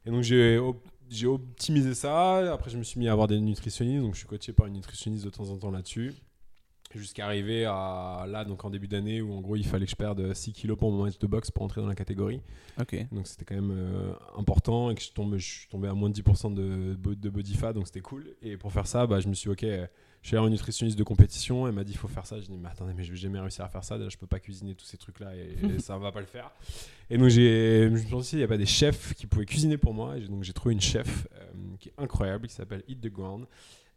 [0.06, 0.58] Et donc j'ai
[1.12, 2.52] j'ai optimisé ça.
[2.52, 4.02] Après, je me suis mis à avoir des nutritionnistes.
[4.02, 6.14] Donc, je suis coaché par une nutritionniste de temps en temps là-dessus.
[6.94, 9.96] Jusqu'à arriver à là, donc en début d'année, où en gros, il fallait que je
[9.96, 12.40] perde 6 kilos pour mon match de boxe pour entrer dans la catégorie.
[13.12, 16.10] Donc, c'était quand même euh, important et que je, tombe, je suis tombé à moins
[16.10, 17.72] de 10% de, de body fat.
[17.72, 18.34] Donc, c'était cool.
[18.42, 19.88] Et pour faire ça, bah, je me suis dit, ok
[20.22, 22.38] je suis allé en nutritionniste de compétition, elle m'a dit il faut faire ça.
[22.38, 23.98] Je dis mais attendez, mais je vais jamais réussir à faire ça.
[24.08, 26.52] je peux pas cuisiner tous ces trucs là et, ça va pas le faire.
[27.10, 29.76] Et donc je me suis dit il n'y a pas des chefs qui pouvaient cuisiner
[29.76, 30.16] pour moi.
[30.16, 33.46] Et donc j'ai trouvé une chef euh, qui est incroyable, qui s'appelle Eat the Ground.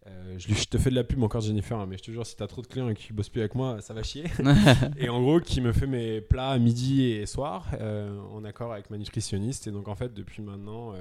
[0.07, 2.35] Euh, je, te fais de la pub encore Jennifer, hein, mais je te jure si
[2.35, 4.25] t'as trop de clients et qu'ils bossent plus avec moi, ça va chier.
[4.97, 8.89] et en gros, qui me fait mes plats midi et soir euh, en accord avec
[8.91, 9.67] ma nutritionniste.
[9.67, 10.93] Et donc en fait, depuis maintenant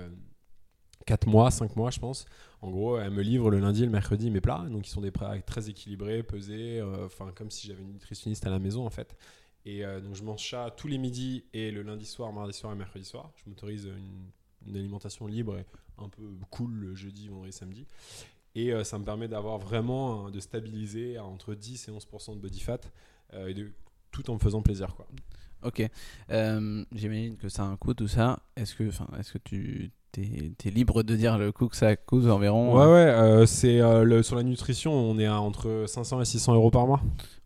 [1.07, 2.25] 4 mois, 5 mois, je pense.
[2.63, 4.65] En gros, elle me livre le lundi et le mercredi mes plats.
[4.71, 8.47] Donc, ils sont des plats très équilibrés, pesés, euh, enfin, comme si j'avais une nutritionniste
[8.47, 9.17] à la maison, en fait.
[9.67, 12.73] Et euh, donc, je mange ça tous les midis et le lundi soir, mardi soir
[12.73, 13.33] et mercredi soir.
[13.37, 14.31] Je m'autorise une,
[14.75, 15.67] alimentation libre et
[15.99, 17.87] un peu cool le jeudi, vendredi, samedi.
[18.55, 22.41] Et euh, ça me permet d'avoir vraiment, de stabiliser à entre 10 et 11% de
[22.41, 22.79] body fat,
[23.49, 23.73] et de,
[24.13, 25.07] tout en me faisant plaisir, quoi.
[25.65, 25.89] Ok.
[26.29, 28.39] J'imagine que ça a un coût, tout ça.
[28.55, 28.85] Est-ce que,
[29.19, 32.83] est-ce que tu t'es es libre de dire le coût que ça coûte environ Ouais,
[32.83, 32.93] euh?
[32.93, 36.71] ouais, euh, c'est euh, sur la nutrition, on est à entre 500 et 600 euros
[36.71, 37.01] par mois.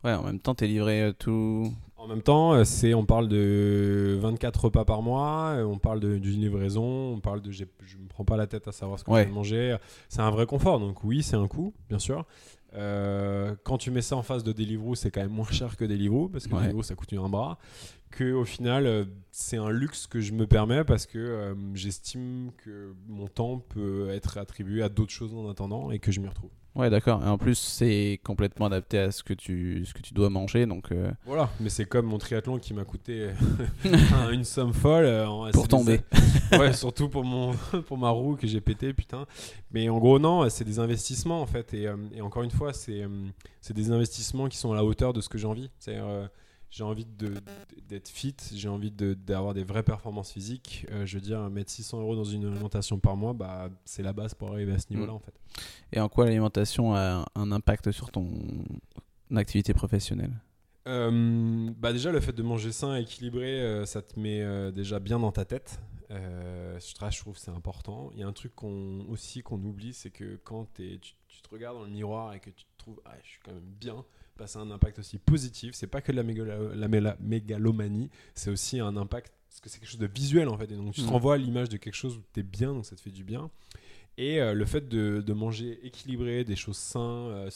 [0.05, 1.73] Ouais, en même temps, t'es livré tout.
[2.09, 7.13] En même temps, c'est on parle de 24 repas par mois, on parle d'une livraison,
[7.13, 9.27] on parle de je me prends pas la tête à savoir ce que je vais
[9.27, 9.77] manger.
[10.09, 12.25] C'est un vrai confort, donc oui, c'est un coût, bien sûr.
[12.73, 16.31] quand tu mets ça en face de Deliveroo, c'est quand même moins cher que Deliveroo
[16.31, 17.59] parce que Deliveroo ça coûte un bras
[18.11, 22.51] que au final euh, c'est un luxe que je me permets parce que euh, j'estime
[22.59, 26.29] que mon temps peut être attribué à d'autres choses en attendant et que je m'y
[26.29, 26.51] retrouve.
[26.79, 27.21] Ouais, d'accord.
[27.25, 30.65] Et en plus, c'est complètement adapté à ce que tu, ce que tu dois manger.
[30.65, 33.31] Donc, euh, Voilà, mais c'est comme mon triathlon qui m'a coûté
[34.33, 35.27] une somme folle.
[35.53, 36.01] pour tomber.
[36.53, 37.53] ouais, surtout pour, mon,
[37.87, 39.27] pour ma roue que j'ai pété, putain.
[39.73, 41.75] Mais en gros, non, c'est des investissements en fait.
[41.75, 43.03] Et, et encore une fois, c'est
[43.75, 45.71] des investissements qui sont à la hauteur de ce que j'ai envie.
[45.81, 46.29] C'est-à-dire
[46.71, 50.87] j'ai envie d'être fit, j'ai envie d'avoir des vraies performances physiques.
[50.91, 54.13] Euh, je veux dire, mettre 600 euros dans une alimentation par mois, bah, c'est la
[54.13, 55.17] base pour arriver à ce niveau-là, mm.
[55.17, 55.35] en fait.
[55.93, 58.29] Et en quoi l'alimentation a un impact sur ton
[59.35, 60.33] activité professionnelle?
[60.87, 64.99] Euh, bah déjà, le fait de manger sain et équilibré, euh, ça te met déjà
[64.99, 65.81] bien dans ta tête.
[66.11, 68.11] je trouve que c'est important.
[68.13, 71.49] Il y a un truc qu'on aussi qu'on oublie, c'est que quand tu, tu, te
[71.49, 74.05] regardes dans le miroir et que tu te trouves, ah, je suis quand même bien,
[74.39, 75.75] passer un impact aussi positif.
[75.75, 79.91] C'est pas que de la, la mégalomanie, c'est aussi un impact parce que c'est quelque
[79.91, 80.71] chose de visuel en fait.
[80.71, 81.11] Et donc tu te mm.
[81.11, 83.51] renvoies l'image de quelque chose où tu es bien, donc ça te fait du bien.
[84.17, 87.51] Et euh, le fait de, de, manger équilibré, des choses saines, euh,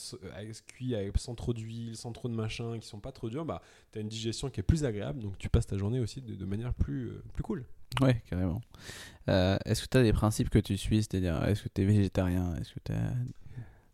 [0.69, 3.99] cuits sans trop d'huile, sans trop de machin, qui sont pas trop durs, bah, tu
[3.99, 6.45] as une digestion qui est plus agréable, donc tu passes ta journée aussi de, de
[6.45, 7.65] manière plus, euh, plus cool.
[8.01, 8.63] Ouais, carrément.
[9.27, 12.55] est-ce que tu as des principes que tu suis C'est-à-dire, est-ce que tu es végétarien
[12.55, 13.13] Est-ce que tu as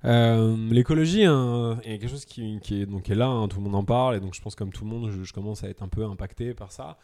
[0.05, 3.84] euh, l'écologie hein, est quelque chose qui, est, donc, là, hein, tout le monde en
[3.84, 6.05] parle, et donc je pense comme tout le monde, je, commence à être un peu
[6.05, 6.99] impacté par ça.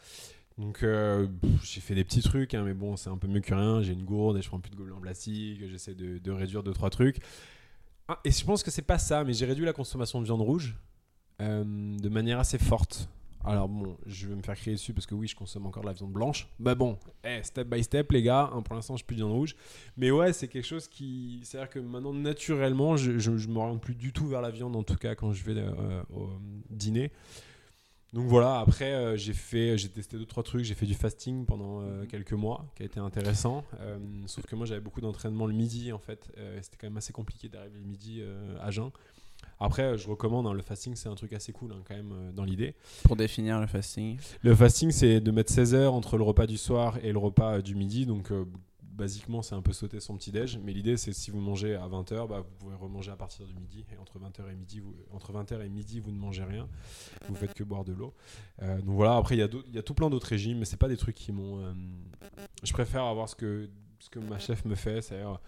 [0.56, 1.26] Donc euh,
[1.64, 3.82] j'ai fait des petits trucs, hein, mais bon, c'est un peu mieux que rien.
[3.82, 6.62] J'ai une gourde et je prends plus de gobelets en plastique, j'essaie de, de, réduire
[6.62, 7.18] deux trois trucs.
[8.06, 10.42] Ah, et je pense que c'est pas ça, mais j'ai réduit la consommation de viande
[10.42, 10.76] rouge
[11.40, 13.08] euh, de manière assez forte.
[13.46, 15.88] Alors bon, je vais me faire crier dessus parce que oui, je consomme encore de
[15.88, 16.48] la viande blanche.
[16.58, 18.50] Bah bon, eh, step by step, les gars.
[18.52, 19.54] Hein, pour l'instant, je plus de viande rouge.
[19.96, 21.40] Mais ouais, c'est quelque chose qui.
[21.44, 24.96] C'est-à-dire que maintenant, naturellement, je, je m'oriente plus du tout vers la viande, en tout
[24.96, 26.30] cas quand je vais euh, au
[26.70, 27.12] dîner.
[28.14, 30.64] Donc voilà, après, euh, j'ai fait, j'ai testé deux, trois trucs.
[30.64, 33.64] J'ai fait du fasting pendant euh, quelques mois, qui a été intéressant.
[34.26, 36.30] sauf que moi, j'avais beaucoup d'entraînement le midi, en fait.
[36.62, 38.22] C'était quand même assez compliqué d'arriver le midi
[38.60, 38.90] à jeun.
[39.60, 42.32] Après, je recommande, hein, le fasting, c'est un truc assez cool hein, quand même euh,
[42.32, 42.74] dans l'idée.
[43.04, 46.56] Pour définir le fasting Le fasting, c'est de mettre 16 heures entre le repas du
[46.56, 48.06] soir et le repas euh, du midi.
[48.06, 48.44] Donc, euh,
[48.82, 50.58] basiquement, c'est un peu sauter son petit déj.
[50.62, 53.54] Mais l'idée, c'est si vous mangez à 20h, bah, vous pouvez remanger à partir du
[53.54, 53.84] midi.
[53.92, 56.68] Et entre 20h et midi, vous, entre 20h et midi, vous ne mangez rien.
[57.28, 58.14] Vous faites que boire de l'eau.
[58.60, 60.96] donc voilà, après, il y, y, a tout plein d'autres régimes, mais c'est pas des
[60.96, 61.74] trucs qui m'ont.
[62.62, 63.68] je préfère avoir ce que,
[63.98, 65.40] ce que ma chef me fait, c'est-à-dire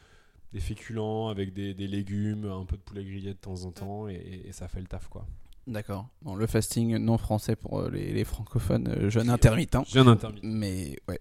[0.52, 4.48] des féculents avec des, légumes, un peu de poulet grillé de temps en temps, et,
[4.52, 5.26] ça fait le taf, quoi.
[5.66, 6.08] D'accord.
[6.22, 9.78] Bon, le fasting non français pour euh, les, francophones, euh, jeune intermittent.
[9.88, 10.44] Jeune intermittent.
[10.44, 11.20] Mais ouais,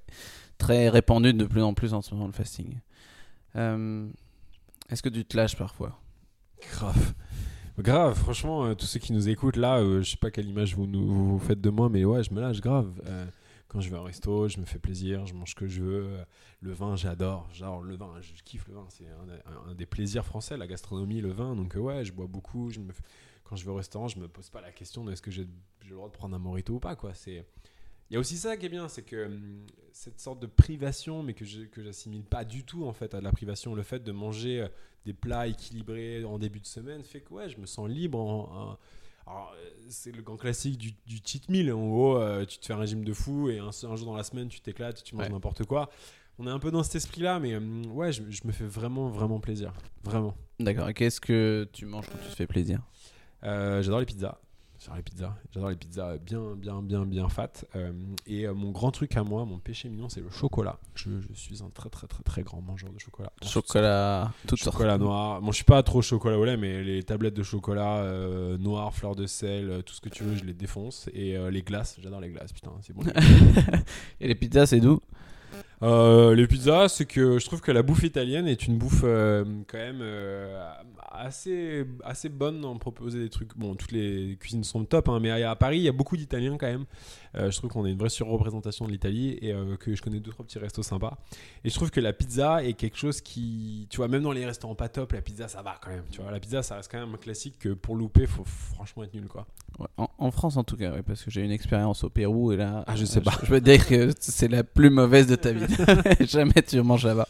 [0.59, 2.79] très répandu de plus en plus en ce moment le fasting.
[3.55, 4.07] Euh,
[4.89, 5.99] Est-ce que tu te lâches parfois?
[6.71, 7.13] Grave.
[7.79, 10.85] Grave, franchement, euh, tous ceux qui nous écoutent là, je sais pas quelle image vous,
[10.85, 12.91] nous, vous faites de moi, mais ouais, je me lâche grave.
[13.67, 16.17] Quand je vais au resto, je me fais plaisir, je mange ce que je veux.
[16.61, 17.49] Le vin, j'adore.
[17.53, 18.85] Genre, le vin, je kiffe le vin.
[18.89, 21.55] C'est un, des plaisirs français, la gastronomie, le vin.
[21.55, 22.71] Donc, ouais, je bois beaucoup.
[23.43, 25.47] Quand je vais au restaurant, je me pose pas la question de est-ce que j'ai
[25.89, 26.95] le droit de prendre un morito ou pas.
[28.09, 31.23] Il y a aussi ça qui est bien, c'est que hum, cette sorte de privation,
[31.23, 34.03] mais que je que j'assimile pas du tout en fait à la privation, le fait
[34.03, 34.67] de manger euh,
[35.05, 38.77] des plats équilibrés en début de semaine fait que ouais, je me sens libre.
[39.27, 41.71] Alors, euh, c'est le grand classique du, du cheat meal.
[41.73, 44.15] En gros, euh, tu te fais un régime de fou et un, un jour dans
[44.15, 45.31] la semaine, tu t'éclates, tu manges Ouais.
[45.31, 45.89] n'importe quoi.
[46.37, 49.09] On est un peu dans cet esprit-là, mais hum, ouais, je, je me fais vraiment,
[49.09, 49.73] vraiment plaisir.
[50.03, 50.35] Vraiment.
[50.59, 50.89] D'accord.
[50.89, 52.81] Et qu'est-ce que tu manges quand tu te fais plaisir?
[53.43, 54.37] Euh, j'adore les pizzas.
[54.85, 55.35] J'adore les pizzas.
[55.51, 57.65] J'adore les pizzas bien, bien, bien, bien fat.
[57.75, 57.91] Euh,
[58.27, 60.77] et euh, mon grand truc à moi, mon péché mignon, c'est le chocolat.
[60.93, 63.31] Je, je suis un très, très, très, très grand mangeur de chocolat.
[63.41, 64.61] Chocolat, sortes.
[64.61, 65.41] Chocolat noir.
[65.41, 68.93] Bon, je suis pas trop chocolat au lait, mais les tablettes de chocolat euh, noir,
[68.93, 71.09] fleur de sel, tout ce que tu veux, je les défonce.
[71.13, 73.03] Et les glaces, j'adore les glaces, putain, c'est bon.
[74.19, 75.01] Et les pizzas, c'est doux?
[75.83, 79.43] Euh, les pizzas, c'est que je trouve que la bouffe italienne est une bouffe euh,
[79.67, 80.63] quand même euh,
[81.11, 83.57] assez, assez bonne en proposer des trucs.
[83.57, 86.17] Bon, toutes les cuisines sont top, hein, mais à, à Paris, il y a beaucoup
[86.17, 86.85] d'Italiens quand même.
[87.37, 90.19] Euh, je trouve qu'on a une vraie surreprésentation de l'Italie et euh, que je connais
[90.19, 91.17] deux trois petits restos sympas.
[91.63, 94.45] Et je trouve que la pizza est quelque chose qui, tu vois, même dans les
[94.45, 96.03] restaurants pas top, la pizza ça va quand même.
[96.11, 99.03] Tu vois, la pizza ça reste quand même un classique que pour louper, faut franchement
[99.03, 99.45] être nul quoi.
[99.79, 102.53] Ouais, en, en France, en tout cas, ouais, parce que j'ai une expérience au Pérou
[102.53, 102.83] et là.
[102.87, 103.33] Ah, je sais euh, pas.
[103.43, 105.65] Je, veux dire que c'est la plus mauvaise de ta vie.
[106.21, 107.27] Jamais tu manges là-bas.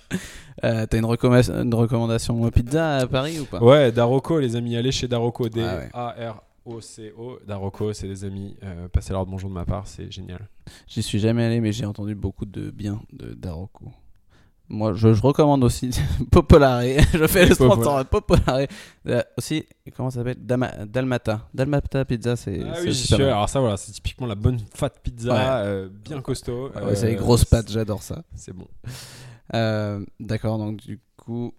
[0.64, 3.62] Euh, T'as une, recommanda- une recommandation pizza à Paris ou pas?
[3.62, 5.62] Ouais, Darocco, les amis, allez chez Darocco, D
[6.66, 6.74] Ah ouais.
[6.74, 7.40] A R O C O.
[7.46, 8.56] Darocco, c'est des amis.
[8.64, 10.48] Euh, passez leur bonjour de ma part, c'est génial.
[10.88, 13.86] J'y suis jamais allé, mais j'ai entendu beaucoup de bien de Daroko.
[14.68, 15.92] Moi, je, je recommande aussi
[16.32, 16.82] Popolare.
[17.14, 18.66] je fais le sponsor de Popolare.
[19.08, 19.64] Euh, aussi,
[19.96, 20.38] comment ça s'appelle?
[20.44, 21.48] Dalmata.
[21.54, 23.14] Dalmata Pizza, c'est Ah oui, j'y suis.
[23.24, 25.40] Alors ça, voilà, c'est typiquement la bonne fat pizza, Ouais.
[25.68, 26.72] euh, bien costaud.
[26.76, 28.24] Ouais, ouais, c'est les grosses pâtes, j'adore ça.
[28.34, 28.68] C'est bon.
[30.20, 31.54] D'accord, donc du coup,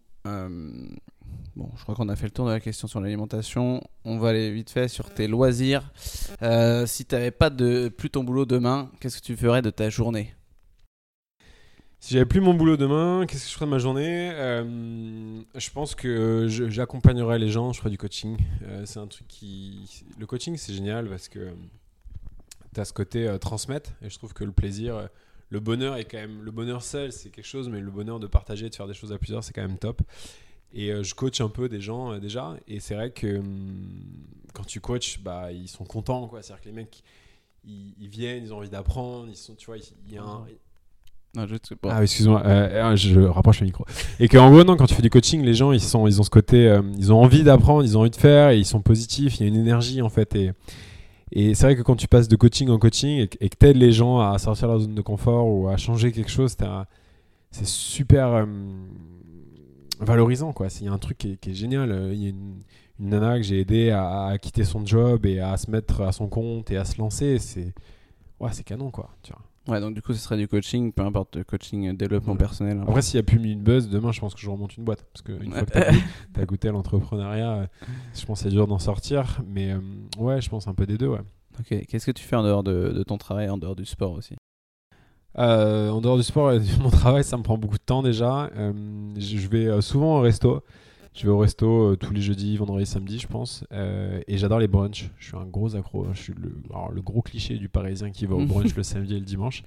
[1.56, 3.82] bon, je crois qu'on a fait le tour de la question sur l'alimentation.
[4.04, 5.92] On va aller vite fait sur tes loisirs.
[6.42, 9.90] Euh, si t'avais pas de plus ton boulot demain, qu'est-ce que tu ferais de ta
[9.90, 10.34] journée?
[11.98, 14.30] Si j'avais plus mon boulot demain, qu'est-ce que je ferais de ma journée?
[14.32, 18.36] Euh, Je pense que j'accompagnerais les gens, je ferais du coaching.
[18.64, 20.04] Euh, c'est un truc qui...
[20.18, 21.52] Le coaching, c'est génial parce que
[22.74, 25.08] tu as ce côté transmettre et je trouve que le plaisir,
[25.48, 26.42] le bonheur est quand même...
[26.42, 29.12] Le bonheur seul, c'est quelque chose, mais le bonheur de partager, de faire des choses
[29.12, 30.02] à plusieurs, c'est quand même top.
[30.78, 33.88] Et euh, je coach un peu des gens euh, déjà et c'est vrai que hum,
[34.52, 36.30] quand tu coaches, bah, ils sont contents.
[36.40, 37.02] C'est-à-dire que les mecs,
[37.64, 40.44] ils, ils viennent, ils ont envie d'apprendre, ils sont, tu vois, il y a un...
[41.34, 41.94] Non, je sais pas.
[41.96, 43.84] Ah, excuse-moi, euh, je rapproche le micro.
[44.20, 46.24] Et qu'en gros, non, quand tu fais du coaching, les gens, ils, sont, ils ont
[46.24, 48.80] ce côté, euh, ils ont envie d'apprendre, ils ont envie de faire, et ils sont
[48.80, 50.34] positifs, il y a une énergie en fait.
[50.34, 50.52] Et,
[51.32, 53.56] et c'est vrai que quand tu passes de coaching en coaching et, que- et que
[53.58, 56.30] tu aides les gens à sortir de leur zone de confort ou à changer quelque
[56.30, 56.56] chose,
[57.50, 58.46] c'est super euh,
[60.00, 60.68] valorisant, quoi.
[60.80, 61.90] Il y a un truc qui est, qui est génial.
[61.92, 62.62] Euh, Il y a une,
[63.00, 66.12] une nana que j'ai aidé à, à quitter son job et à se mettre à
[66.12, 67.38] son compte et à se lancer.
[67.38, 67.74] C'est
[68.40, 69.10] ouais, c'est canon, quoi.
[69.22, 69.42] Tu vois.
[69.68, 72.38] Ouais, donc du coup, ce serait du coaching, peu importe, le coaching, euh, développement Ouais.
[72.38, 72.78] personnel.
[72.78, 72.84] hein.
[72.86, 75.04] Après, s'il n'y a plus une buzz, demain, je pense que je remonte une boîte.
[75.12, 75.72] Parce qu'une fois que
[76.34, 77.66] tu as, goûté à l'entrepreneuriat, euh,
[78.14, 79.40] je pense que c'est dur d'en sortir.
[79.44, 79.80] Mais euh,
[80.18, 81.20] ouais, je pense un peu des deux, ouais.
[81.58, 84.12] Ok, qu'est-ce que tu fais en dehors de, de ton travail, en dehors du sport
[84.12, 84.36] aussi?
[85.38, 88.02] Euh, en dehors du sport et de mon travail, ça me prend beaucoup de temps
[88.02, 88.50] déjà.
[88.56, 88.72] Euh,
[89.16, 90.62] je vais euh, souvent au resto.
[91.14, 93.64] Je vais au resto tous les jeudis, vendredis, samedi, je pense.
[93.72, 95.10] Euh, et j'adore les brunchs.
[95.16, 96.06] Je suis un gros accro.
[96.12, 99.14] Je suis le, alors, le gros cliché du parisien qui va au brunch le samedi
[99.14, 99.62] et le dimanche.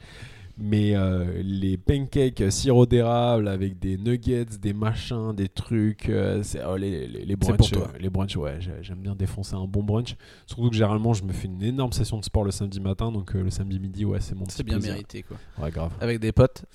[0.62, 6.62] Mais euh, les pancakes sirop d'érable avec des nuggets, des machins, des trucs, euh, c'est
[6.66, 7.58] oh, les, les, les C'est brunchs.
[7.58, 7.92] pour toi.
[7.96, 10.16] euh, les brunchs, ouais, j'ai- j'aime bien défoncer un bon brunch.
[10.46, 13.10] Surtout que généralement, je me fais une énorme session de sport le samedi matin.
[13.12, 14.94] Donc le samedi midi, ouais, c'est mon C'est bien plaisir.
[14.94, 15.38] mérité, quoi.
[15.64, 15.92] Ouais, grave.
[16.02, 16.66] Avec des potes,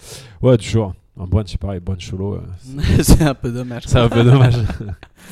[0.40, 0.94] Ouais, toujours.
[1.20, 3.82] Un brunch, c'est pareil, brunch solo, c'est- c'est un peu dommage.
[3.86, 4.54] c'est un peu dommage.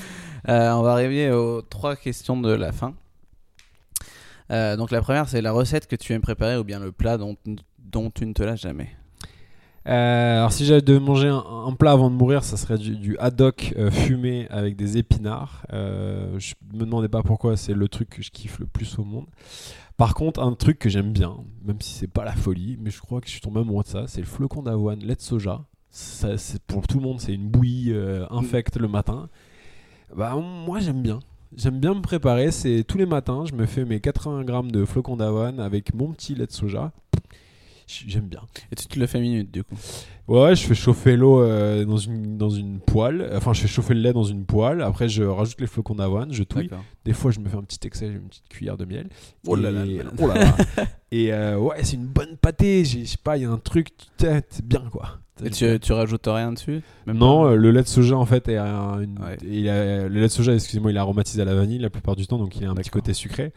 [0.46, 2.94] On va arriver aux trois questions de la fin.
[4.50, 7.16] Euh, donc la première, c'est la recette que tu aimes préparer ou bien le plat
[7.16, 7.36] dont,
[7.92, 8.90] dont tu ne te lasses jamais.
[9.88, 13.18] Euh, alors, si j'avais de manger un, plat avant de mourir, ça serait du, du
[13.18, 15.66] haddock euh, fumé avec des épinards.
[15.72, 19.04] Euh, je me demandais pas pourquoi, c'est le truc que je kiffe le plus au
[19.04, 19.26] monde.
[19.96, 23.00] Par contre, un truc que j'aime bien, même si c'est pas la folie, mais je
[23.00, 25.64] crois que je suis tombé amoureux de ça, c'est le flocon d'avoine, lait de soja.
[25.90, 26.28] Ça,
[26.66, 29.28] pour tout le monde, c'est une bouillie euh, infecte le matin.
[30.16, 31.20] Bah, moi, j'aime bien.
[31.54, 32.50] J'aime bien me préparer.
[32.50, 36.12] C'est tous les matins, je me fais mes 80 grammes de flocons d'avoine avec mon
[36.12, 36.92] petit lait de soja.
[37.86, 38.40] J'aime bien.
[38.70, 39.74] Et tu te le fais minute du coup
[40.28, 43.28] Ouais, je fais chauffer l'eau euh, dans, une, dans une poêle.
[43.34, 44.80] Enfin, je fais chauffer le lait dans une poêle.
[44.80, 46.68] Après, je rajoute les flocons d'avoine, je touille.
[47.04, 49.08] Des fois, je me fais un petit excès, j'ai une petite cuillère de miel.
[49.46, 49.70] Oh là
[50.20, 50.56] oh là là.
[51.10, 52.84] Et euh, ouais, c'est une bonne pâtée.
[52.84, 55.18] j'ai- Je sais pas, il y a un truc, c'est bien quoi.
[55.44, 58.26] Et tu, tu rajoutes rien dessus Même Non, pas euh, le lait de soja en
[58.26, 59.36] fait est un- une- Ouais.
[59.42, 62.16] il a- le lait de soja, excusez-moi, il est aromatisé à la vanille la plupart
[62.16, 63.02] du temps, donc il a un petit D'accord.
[63.02, 63.52] côté sucré.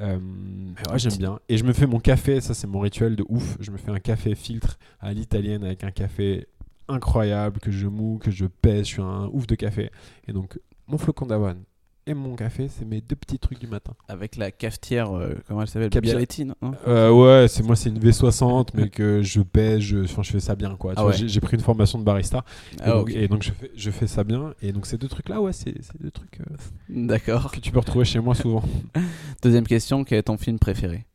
[0.00, 1.38] Euh, mais ouais, j'aime bien.
[1.48, 3.56] Et je me fais mon café, ça c'est mon rituel de ouf.
[3.60, 6.46] Je me fais un café filtre à l'italienne avec un café
[6.88, 8.80] incroyable que je moue, que je pèse.
[8.86, 9.90] Je suis un ouf de café.
[10.28, 11.62] Et donc mon flocon d'avoine
[12.10, 13.92] et mon café, c'est mes deux petits trucs du matin.
[14.08, 15.88] Avec la cafetière, euh, comment elle s'appelle?
[15.88, 16.54] Bialetti, non?
[16.86, 20.40] Euh, ouais, c'est moi, c'est une V60, mais que je pèse, je, enfin, je fais
[20.40, 20.92] ça bien quoi.
[20.96, 21.12] Ah ouais.
[21.14, 22.44] j'ai- pris une formation de barista.
[22.74, 23.14] Et, Ah, donc, ok.
[23.14, 24.52] et donc je fais, je fais ça bien.
[24.62, 26.54] Et donc ces deux trucs-là, ouais, c'est deux trucs euh,
[26.88, 27.50] D'accord.
[27.50, 28.62] que tu peux retrouver chez moi souvent.
[29.42, 31.06] Deuxième question, quel est ton film préféré?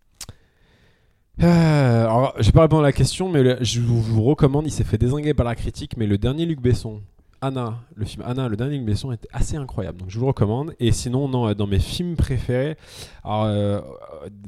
[1.43, 4.65] Euh, alors, j'ai pas répondu à la question, mais le- je vous, je vous recommande.
[4.67, 7.01] Il s'est fait désinguer par la critique, mais le dernier Luc Besson,
[7.45, 9.99] Anna, le film Anna, le dernier Besson était assez incroyable.
[9.99, 10.73] Donc je vous le recommande.
[10.79, 12.77] Et sinon, non, euh, dans mes films préférés,
[13.23, 13.81] alors, euh,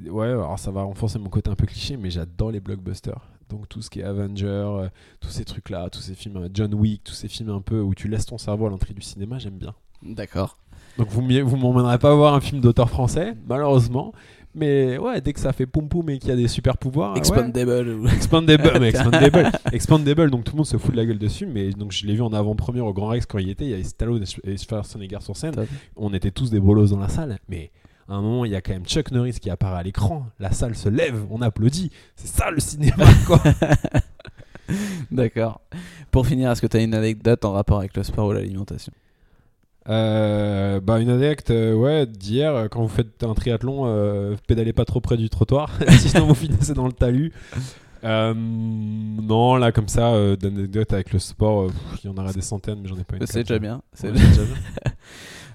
[0.10, 3.22] ouais, alors ça va renforcer mon côté un peu cliché, mais j'adore les blockbusters.
[3.50, 4.90] Donc tout ce qui est Avenger, euh,
[5.20, 7.96] tous ces trucs-là, tous ces films, euh, John Wick, tous ces films un peu où
[7.96, 9.74] tu laisses ton cerveau à l'entrée du cinéma, j'aime bien.
[10.04, 10.58] D'accord.
[10.98, 14.14] Donc vous vous m'emmènerez pas voir un film d'auteur français, malheureusement.
[14.58, 17.16] Mais ouais, dès que ça fait poum poum et qu'il y a des super pouvoirs.
[17.16, 18.10] Expandable.
[18.14, 21.70] Expandable, mais Expandable, Expandable, donc tout le monde se fout de la gueule dessus, mais
[21.70, 23.84] donc je l'ai vu en avant-première au Grand Rex quand il était, il y avait
[23.84, 25.68] Stallone et Schwarzenegger sur scène, Top.
[25.96, 27.72] on était tous des brolos dans la salle, mais
[28.10, 30.52] à un moment il y a quand même Chuck Norris qui apparaît à l'écran, la
[30.52, 33.42] salle se lève, on applaudit, c'est ça le cinéma quoi
[35.12, 35.62] D'accord.
[36.12, 38.92] Pour finir, est-ce que tu as une anecdote en rapport avec le sport ou l'alimentation?
[39.90, 44.74] Euh, bah une anecdote euh, ouais d'hier euh, quand vous faites un triathlon euh, pédalez
[44.74, 47.32] pas trop près du trottoir sinon vous finissez dans le talus
[48.04, 51.70] non là comme ça d'anecdotes avec le sport
[52.04, 53.82] il y en aura des centaines mais j'en ai pas une C'est déjà bien.
[53.94, 54.56] c'est déjà bien.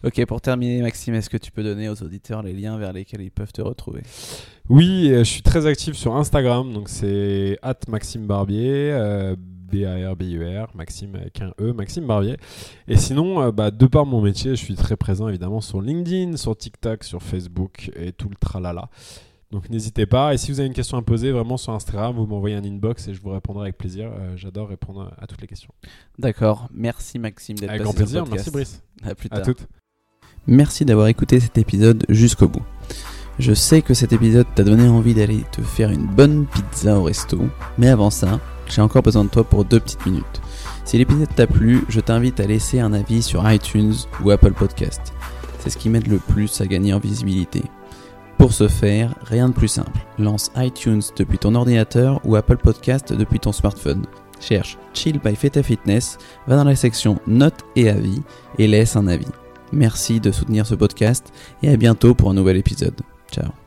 [0.05, 3.20] Ok, pour terminer, Maxime, est-ce que tu peux donner aux auditeurs les liens vers lesquels
[3.20, 4.03] ils peuvent te retrouver?
[4.68, 10.68] Oui euh, je suis très actif sur Instagram donc c'est at Maxime Barbier euh, B-A-R-B-U-R
[10.76, 12.36] Maxime avec un E Maxime Barbier
[12.86, 16.36] et sinon euh, bah, de par mon métier je suis très présent évidemment sur LinkedIn
[16.36, 18.88] sur TikTok sur Facebook et tout le tralala
[19.50, 20.32] Donc n'hésitez pas.
[20.32, 23.09] Et si vous avez une question à poser, vraiment sur Instagram, vous m'envoyez un inbox
[23.09, 24.11] et je vous répondrai avec plaisir.
[24.11, 25.74] Euh, J'adore répondre à toutes les questions.
[26.18, 26.68] D'accord.
[26.72, 28.34] Merci Maxime d'être Avec passé grand sur le plaisir.
[28.34, 28.50] Merci.
[28.50, 28.82] Brice.
[29.03, 29.44] À plus À tard.
[29.44, 29.68] toutes.
[30.49, 32.62] Merci d'avoir écouté cet épisode jusqu'au bout.
[33.38, 37.05] Je sais que cet épisode t'a donné envie d'aller te faire une bonne pizza au
[37.05, 37.38] resto,
[37.78, 40.40] mais avant ça, j'ai encore besoin de toi pour deux petites minutes.
[40.84, 45.14] Si l'épisode t'a plu, je t'invite à laisser un avis sur iTunes ou Apple Podcast.
[45.61, 47.62] C'est ce qui m'aide le plus à gagner en visibilité.
[48.36, 50.01] Pour ce faire, rien de plus simple.
[50.18, 54.05] Lance iTunes depuis ton ordinateur ou Apple Podcast depuis ton smartphone.
[54.40, 56.18] Cherche Chill by Feta Fitness,
[56.49, 58.22] va dans la section Notes et avis
[58.59, 59.28] et laisse un avis.
[59.73, 63.01] Merci de soutenir ce podcast et à bientôt pour un nouvel épisode.
[63.31, 63.61] Ciao.